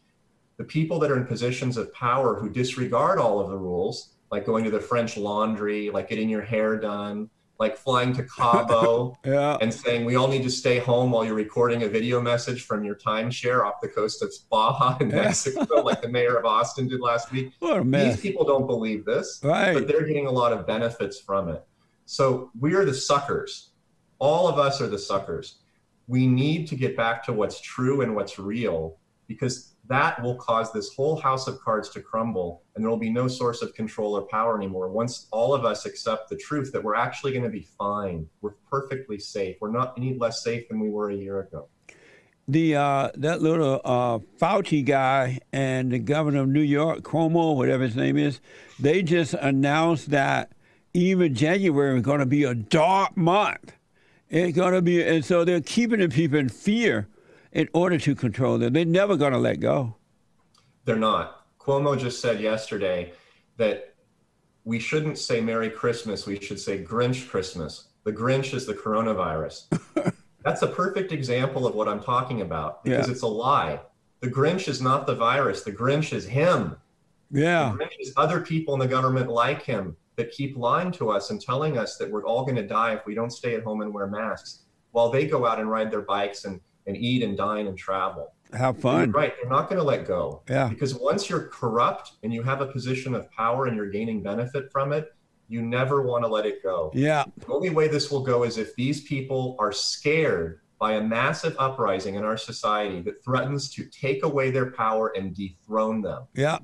the 0.57 0.63
people 0.63 0.99
that 0.99 1.11
are 1.11 1.17
in 1.17 1.25
positions 1.25 1.77
of 1.77 1.93
power 1.93 2.39
who 2.39 2.49
disregard 2.49 3.19
all 3.19 3.39
of 3.39 3.49
the 3.49 3.57
rules, 3.57 4.15
like 4.31 4.45
going 4.45 4.63
to 4.63 4.71
the 4.71 4.79
French 4.79 5.17
laundry, 5.17 5.89
like 5.89 6.07
getting 6.07 6.29
your 6.29 6.41
hair 6.41 6.77
done, 6.77 7.29
like 7.59 7.75
flying 7.75 8.13
to 8.13 8.23
Cabo 8.23 9.17
Yeah. 9.25 9.57
and 9.59 9.73
saying 9.73 10.05
we 10.05 10.15
all 10.15 10.29
need 10.29 10.43
to 10.43 10.49
stay 10.49 10.79
home 10.79 11.11
while 11.11 11.25
you're 11.25 11.33
recording 11.33 11.83
a 11.83 11.89
video 11.89 12.21
message 12.21 12.63
from 12.63 12.85
your 12.85 12.95
timeshare 12.95 13.65
off 13.65 13.81
the 13.81 13.89
coast 13.89 14.21
of 14.21 14.31
Baja 14.49 14.97
in. 15.01 15.09
Mexico, 15.09 15.81
like 15.83 16.01
the 16.01 16.07
mayor 16.07 16.37
of 16.37 16.45
Austin 16.45 16.87
did 16.87 17.01
last 17.01 17.31
week. 17.33 17.51
These 18.11 18.21
people 18.21 18.45
don't 18.45 18.65
believe 18.67 19.03
this, 19.03 19.39
but 19.73 19.87
they're 19.87 20.05
getting 20.05 20.27
a 20.27 20.31
lot 20.31 20.53
of 20.53 20.65
benefits 20.67 21.19
from 21.19 21.49
it. 21.49 21.65
So 22.09 22.49
we 22.59 22.73
are 22.73 22.85
the 22.85 22.93
suckers. 22.95 23.69
All 24.17 24.47
of 24.47 24.57
us 24.57 24.81
are 24.81 24.87
the 24.87 24.97
suckers. 24.97 25.59
We 26.07 26.25
need 26.25 26.67
to 26.69 26.75
get 26.75 26.97
back 26.97 27.23
to 27.25 27.33
what's 27.33 27.61
true 27.61 28.01
and 28.01 28.15
what's 28.15 28.39
real 28.39 28.97
because 29.27 29.75
that 29.89 30.19
will 30.23 30.33
cause 30.37 30.73
this 30.73 30.91
whole 30.95 31.17
house 31.17 31.47
of 31.47 31.61
cards 31.61 31.87
to 31.89 32.01
crumble 32.01 32.63
and 32.73 32.83
there 32.83 32.89
will 32.89 32.97
be 32.97 33.11
no 33.11 33.27
source 33.27 33.61
of 33.61 33.75
control 33.75 34.17
or 34.17 34.23
power 34.23 34.57
anymore 34.57 34.89
once 34.89 35.27
all 35.29 35.53
of 35.53 35.65
us 35.65 35.85
accept 35.85 36.29
the 36.29 36.35
truth 36.35 36.71
that 36.71 36.83
we're 36.83 36.95
actually 36.95 37.31
going 37.31 37.43
to 37.43 37.49
be 37.49 37.67
fine 37.77 38.27
we're 38.41 38.55
perfectly 38.67 39.19
safe 39.19 39.55
we're 39.61 39.71
not 39.71 39.93
any 39.95 40.17
less 40.17 40.43
safe 40.43 40.67
than 40.67 40.79
we 40.79 40.89
were 40.89 41.11
a 41.11 41.15
year 41.15 41.41
ago 41.41 41.67
The 42.47 42.75
uh, 42.75 43.11
that 43.15 43.43
little 43.43 43.81
uh, 43.85 44.17
Fauci 44.39 44.83
guy 44.83 45.39
and 45.53 45.91
the 45.91 45.99
governor 45.99 46.41
of 46.41 46.47
New 46.47 46.61
York, 46.61 47.01
Cuomo, 47.01 47.55
whatever 47.55 47.83
his 47.83 47.95
name 47.95 48.17
is, 48.17 48.39
they 48.79 49.03
just 49.03 49.35
announced 49.35 50.09
that 50.09 50.51
even 50.93 51.33
January 51.33 51.97
is 51.97 52.03
going 52.03 52.19
to 52.19 52.25
be 52.25 52.43
a 52.43 52.55
dark 52.55 53.15
month. 53.15 53.73
It's 54.29 54.55
going 54.55 54.73
to 54.73 54.81
be, 54.81 55.03
and 55.03 55.23
so 55.25 55.43
they're 55.43 55.61
keeping 55.61 55.99
the 55.99 56.09
people 56.09 56.37
in 56.37 56.49
fear 56.49 57.07
in 57.51 57.67
order 57.73 57.97
to 57.97 58.15
control 58.15 58.57
them. 58.57 58.73
They're 58.73 58.85
never 58.85 59.17
going 59.17 59.33
to 59.33 59.39
let 59.39 59.59
go. 59.59 59.95
They're 60.85 60.95
not. 60.95 61.45
Cuomo 61.59 61.97
just 61.99 62.21
said 62.21 62.39
yesterday 62.39 63.13
that 63.57 63.95
we 64.65 64.79
shouldn't 64.79 65.17
say 65.17 65.41
Merry 65.41 65.69
Christmas. 65.69 66.25
We 66.27 66.39
should 66.39 66.59
say 66.59 66.83
Grinch 66.83 67.27
Christmas. 67.27 67.87
The 68.03 68.13
Grinch 68.13 68.53
is 68.53 68.65
the 68.65 68.73
coronavirus. 68.73 70.13
That's 70.43 70.61
a 70.61 70.67
perfect 70.67 71.11
example 71.11 71.67
of 71.67 71.75
what 71.75 71.87
I'm 71.87 71.99
talking 72.01 72.41
about 72.41 72.83
because 72.83 73.07
Yeah. 73.07 73.11
it's 73.11 73.23
a 73.23 73.27
lie. 73.27 73.79
The 74.21 74.27
Grinch 74.27 74.67
is 74.67 74.81
not 74.81 75.07
the 75.07 75.15
virus. 75.15 75.63
The 75.63 75.71
Grinch 75.71 76.13
is 76.13 76.25
him. 76.25 76.75
Yeah, 77.31 77.75
The 77.77 77.83
Grinch 77.85 77.99
is 77.99 78.13
other 78.15 78.41
people 78.41 78.73
in 78.73 78.79
the 78.79 78.87
government 78.87 79.29
like 79.29 79.63
him 79.63 79.95
that 80.19 80.31
keep 80.31 80.55
lying 80.57 80.91
to 80.91 81.09
us 81.09 81.31
and 81.31 81.41
telling 81.41 81.77
us 81.77 81.97
that 81.97 82.11
we're 82.11 82.25
all 82.25 82.43
going 82.43 82.57
to 82.57 82.67
die 82.67 82.93
if 82.93 83.05
we 83.05 83.15
don't 83.15 83.31
stay 83.31 83.55
at 83.55 83.63
home 83.63 83.81
and 83.81 83.91
wear 83.93 84.05
masks 84.07 84.65
while 84.91 85.09
they 85.09 85.25
go 85.25 85.45
out 85.45 85.59
and 85.59 85.69
ride 85.71 85.89
their 85.89 86.01
bikes 86.01 86.45
and, 86.45 86.59
and 86.87 86.97
eat 86.97 87.23
and 87.23 87.37
dine 87.37 87.67
and 87.67 87.77
travel. 87.77 88.33
have 88.53 88.75
You're 88.75 88.81
fun. 88.81 89.11
right. 89.11 89.33
They're 89.41 89.49
not 89.49 89.69
going 89.69 89.79
to 89.79 89.83
let 89.85 90.05
go. 90.05 90.43
Yeah. 90.49 90.67
Because 90.67 90.93
once 90.93 91.29
you're 91.29 91.47
corrupt 91.47 92.13
and 92.23 92.33
you 92.33 92.43
have 92.43 92.59
a 92.61 92.67
position 92.67 93.15
of 93.15 93.31
power 93.31 93.65
and 93.67 93.75
you're 93.77 93.89
gaining 93.89 94.21
benefit 94.21 94.71
from 94.71 94.91
it, 94.91 95.13
you 95.47 95.61
never 95.61 96.01
want 96.03 96.23
to 96.25 96.27
let 96.27 96.45
it 96.45 96.61
go. 96.61 96.91
Yeah, 96.93 97.23
The 97.39 97.51
only 97.53 97.69
way 97.71 97.87
this 97.87 98.11
will 98.11 98.21
go 98.23 98.43
is 98.43 98.57
if 98.57 98.75
these 98.75 99.01
people 99.01 99.55
are 99.57 99.71
scared 99.71 100.59
by 100.79 100.93
a 100.93 101.01
massive 101.01 101.55
uprising 101.59 102.15
in 102.15 102.23
our 102.23 102.37
society 102.37 103.01
that 103.01 103.23
threatens 103.23 103.69
to 103.75 103.85
take 103.85 104.23
away 104.23 104.51
their 104.51 104.71
power 104.71 105.11
and 105.15 105.35
dethrone 105.35 106.01
them. 106.01 106.23
yeah. 106.35 106.59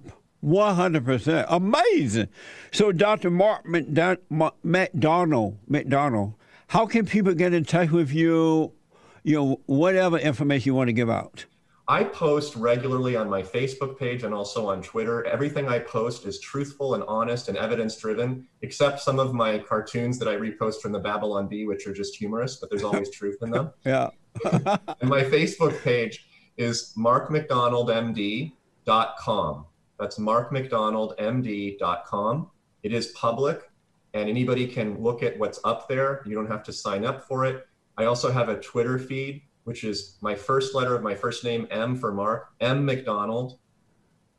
100%. 0.46 1.46
Amazing. 1.50 2.28
So, 2.72 2.92
Dr. 2.92 3.32
Mark 3.32 3.66
McDon- 3.66 4.20
McDonald, 4.64 5.58
McDonald, 5.68 6.34
how 6.68 6.86
can 6.86 7.06
people 7.06 7.34
get 7.34 7.54
in 7.54 7.66
touch 7.66 7.90
with 7.90 8.12
you? 8.12 8.72
You 9.24 9.36
know, 9.36 9.62
whatever 9.66 10.18
information 10.20 10.68
you 10.68 10.76
want 10.76 10.90
to 10.90 10.94
give 10.94 11.10
out. 11.10 11.46
I 11.88 12.04
post 12.04 12.56
regularly 12.56 13.16
on 13.16 13.30
my 13.30 13.44
Facebook 13.44 14.00
page 14.00 14.24
and 14.24 14.34
also 14.34 14.68
on 14.70 14.82
Twitter. 14.82 15.24
Everything 15.26 15.68
I 15.68 15.78
post 15.80 16.26
is 16.26 16.40
truthful 16.40 16.96
and 16.96 17.04
honest 17.08 17.48
and 17.48 17.56
evidence 17.58 17.96
driven, 17.98 18.48
except 18.64 19.02
some 19.02 19.20
of 19.20 19.36
my 19.36 19.60
cartoons 19.60 20.18
that 20.20 20.28
I 20.28 20.36
repost 20.36 20.82
from 20.82 20.94
the 20.94 21.00
Babylon 21.00 21.48
Bee, 21.48 21.68
which 21.68 21.86
are 21.86 21.94
just 21.94 22.16
humorous, 22.16 22.56
but 22.56 22.72
there's 22.72 22.84
always 22.84 23.12
truth 23.20 23.38
in 23.42 23.52
them. 23.52 23.72
Yeah. 23.86 24.10
And 25.00 25.10
my 25.10 25.24
Facebook 25.24 25.80
page 25.82 26.28
is 26.58 26.94
markmcdonaldmd.com. 26.98 29.66
That's 30.00 30.20
markmcdonaldmd.com. 30.20 32.52
It 32.84 32.94
is 32.94 33.08
public 33.08 33.70
and 34.14 34.30
anybody 34.30 34.66
can 34.66 35.02
look 35.02 35.24
at 35.24 35.38
what's 35.38 35.60
up 35.66 35.90
there. 35.90 36.22
You 36.26 36.36
don't 36.36 36.48
have 36.48 36.64
to 36.64 36.74
sign 36.74 37.06
up 37.06 37.28
for 37.28 37.46
it. 37.46 37.68
I 37.98 38.06
also 38.06 38.32
have 38.32 38.48
a 38.50 38.60
Twitter 38.60 38.98
feed, 38.98 39.44
which 39.66 39.84
is 39.84 40.18
my 40.22 40.34
first 40.34 40.74
letter 40.74 40.96
of 40.96 41.04
my 41.04 41.14
first 41.14 41.44
name, 41.44 41.68
M 41.70 41.98
for 41.98 42.14
Mark, 42.14 42.48
M 42.62 42.86
McDonald, 42.86 43.60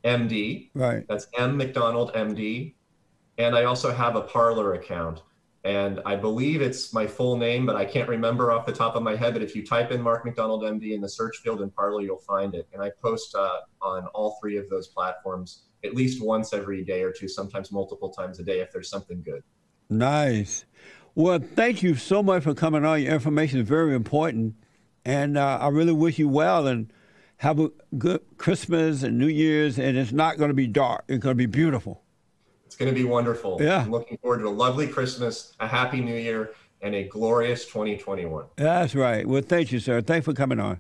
MD. 0.05 0.71
Right. 0.75 1.05
That's 1.09 1.29
M 1.37 1.57
McDonald 1.57 2.13
MD. 2.15 2.75
And 3.39 3.55
I 3.55 3.65
also 3.65 3.93
have 3.93 4.17
a 4.17 4.23
Parler 4.23 4.75
account. 4.75 5.23
And 5.67 6.01
I 6.07 6.15
believe 6.15 6.63
it's 6.63 6.93
my 6.93 7.09
full 7.09 7.37
name, 7.37 7.67
but 7.67 7.75
I 7.75 7.85
can't 7.85 8.09
remember 8.09 8.53
off 8.53 8.67
the 8.67 8.73
top 8.73 8.95
of 8.95 9.03
my 9.03 9.17
head. 9.17 9.33
But 9.33 9.43
if 9.43 9.57
you 9.57 9.67
type 9.67 9.91
in 9.91 10.01
Mark 10.01 10.25
McDonald 10.25 10.63
MD 10.63 10.93
in 10.95 11.01
the 11.01 11.09
search 11.09 11.39
field 11.39 11.61
in 11.61 11.71
Parler, 11.71 12.03
you'll 12.03 12.19
find 12.19 12.55
it. 12.55 12.69
And 12.73 12.81
I 12.81 12.93
post 13.03 13.35
uh, 13.35 13.63
on 13.83 14.07
all 14.15 14.39
three 14.41 14.59
of 14.59 14.71
those 14.71 14.87
platforms 14.87 15.65
at 15.85 15.93
least 15.93 16.23
once 16.23 16.53
every 16.53 16.85
day 16.85 17.03
or 17.03 17.11
two, 17.11 17.27
sometimes 17.27 17.73
multiple 17.73 18.11
times 18.11 18.39
a 18.39 18.45
day 18.45 18.61
if 18.61 18.71
there's 18.71 18.89
something 18.89 19.25
good. 19.25 19.43
Nice. 19.91 20.67
Well, 21.17 21.41
thank 21.41 21.83
you 21.83 21.97
so 21.97 22.23
much 22.23 22.45
for 22.45 22.55
coming 22.55 22.85
on. 22.85 23.03
Your 23.03 23.15
information 23.15 23.59
is 23.59 23.69
very 23.69 23.97
important. 23.97 24.55
And 25.05 25.37
uh, 25.37 25.59
I 25.61 25.67
really 25.69 25.93
wish 25.93 26.17
you 26.17 26.29
well 26.29 26.69
and 26.69 26.93
have 27.39 27.59
a 27.59 27.71
good 27.99 28.21
Christmas 28.39 29.03
and 29.03 29.19
New 29.19 29.27
Year's. 29.27 29.81
And 29.81 29.97
it's 29.97 30.13
not 30.13 30.39
going 30.39 30.51
to 30.51 30.55
be 30.55 30.69
dark, 30.69 31.07
it's 31.09 31.25
going 31.25 31.35
to 31.35 31.37
be 31.37 31.47
beautiful. 31.47 32.05
It's 32.77 32.85
going 32.85 32.95
to 32.95 33.01
be 33.03 33.09
wonderful. 33.09 33.57
Yeah. 33.59 33.81
I'm 33.81 33.91
looking 33.91 34.19
forward 34.19 34.41
to 34.41 34.49
a 34.49 34.51
lovely 34.51 34.87
Christmas, 34.87 35.55
a 35.61 35.67
happy 35.67 36.03
new 36.03 36.15
year, 36.15 36.51
and 36.83 36.95
a 36.95 37.05
glorious 37.05 37.65
2021. 37.65 38.45
That's 38.57 38.95
right. 38.95 39.27
Well, 39.27 39.41
thank 39.41 39.73
you, 39.73 39.79
sir. 39.79 40.03
Thanks 40.03 40.27
for 40.27 40.35
coming 40.35 40.61
on. 40.61 40.79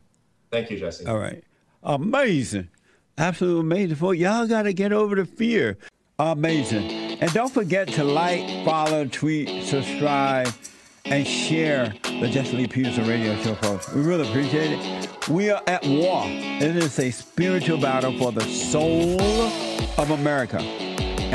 Thank 0.52 0.70
you, 0.70 0.78
Jesse. 0.78 1.06
All 1.06 1.18
right. 1.18 1.42
Amazing. 1.82 2.68
Absolutely 3.16 3.61
amazing. 3.62 3.96
Folks, 3.96 4.18
y'all 4.18 4.46
got 4.46 4.64
to 4.64 4.74
get 4.74 4.92
over 4.92 5.14
the 5.14 5.24
fear. 5.24 5.78
Amazing. 6.18 6.90
And 7.22 7.32
don't 7.32 7.50
forget 7.50 7.88
to 7.88 8.04
like, 8.04 8.66
follow, 8.66 9.06
tweet, 9.06 9.64
subscribe, 9.64 10.48
and 11.06 11.26
share 11.26 11.94
the 12.02 12.28
Jesse 12.28 12.59
Lee 12.59 12.66
Peterson 12.66 13.09
radio 13.09 13.35
show, 13.42 13.54
folks. 13.54 13.90
We 13.90 14.02
really 14.02 14.28
appreciate 14.28 14.78
it. 14.78 15.28
We 15.30 15.48
are 15.48 15.62
at 15.66 15.82
war. 15.87 16.24
It 16.26 16.76
is 16.76 16.98
a 16.98 17.11
spiritual 17.11 17.80
battle 17.80 18.18
for 18.18 18.32
the 18.32 18.42
soul 18.42 19.18
of 19.96 20.11
America. 20.11 20.59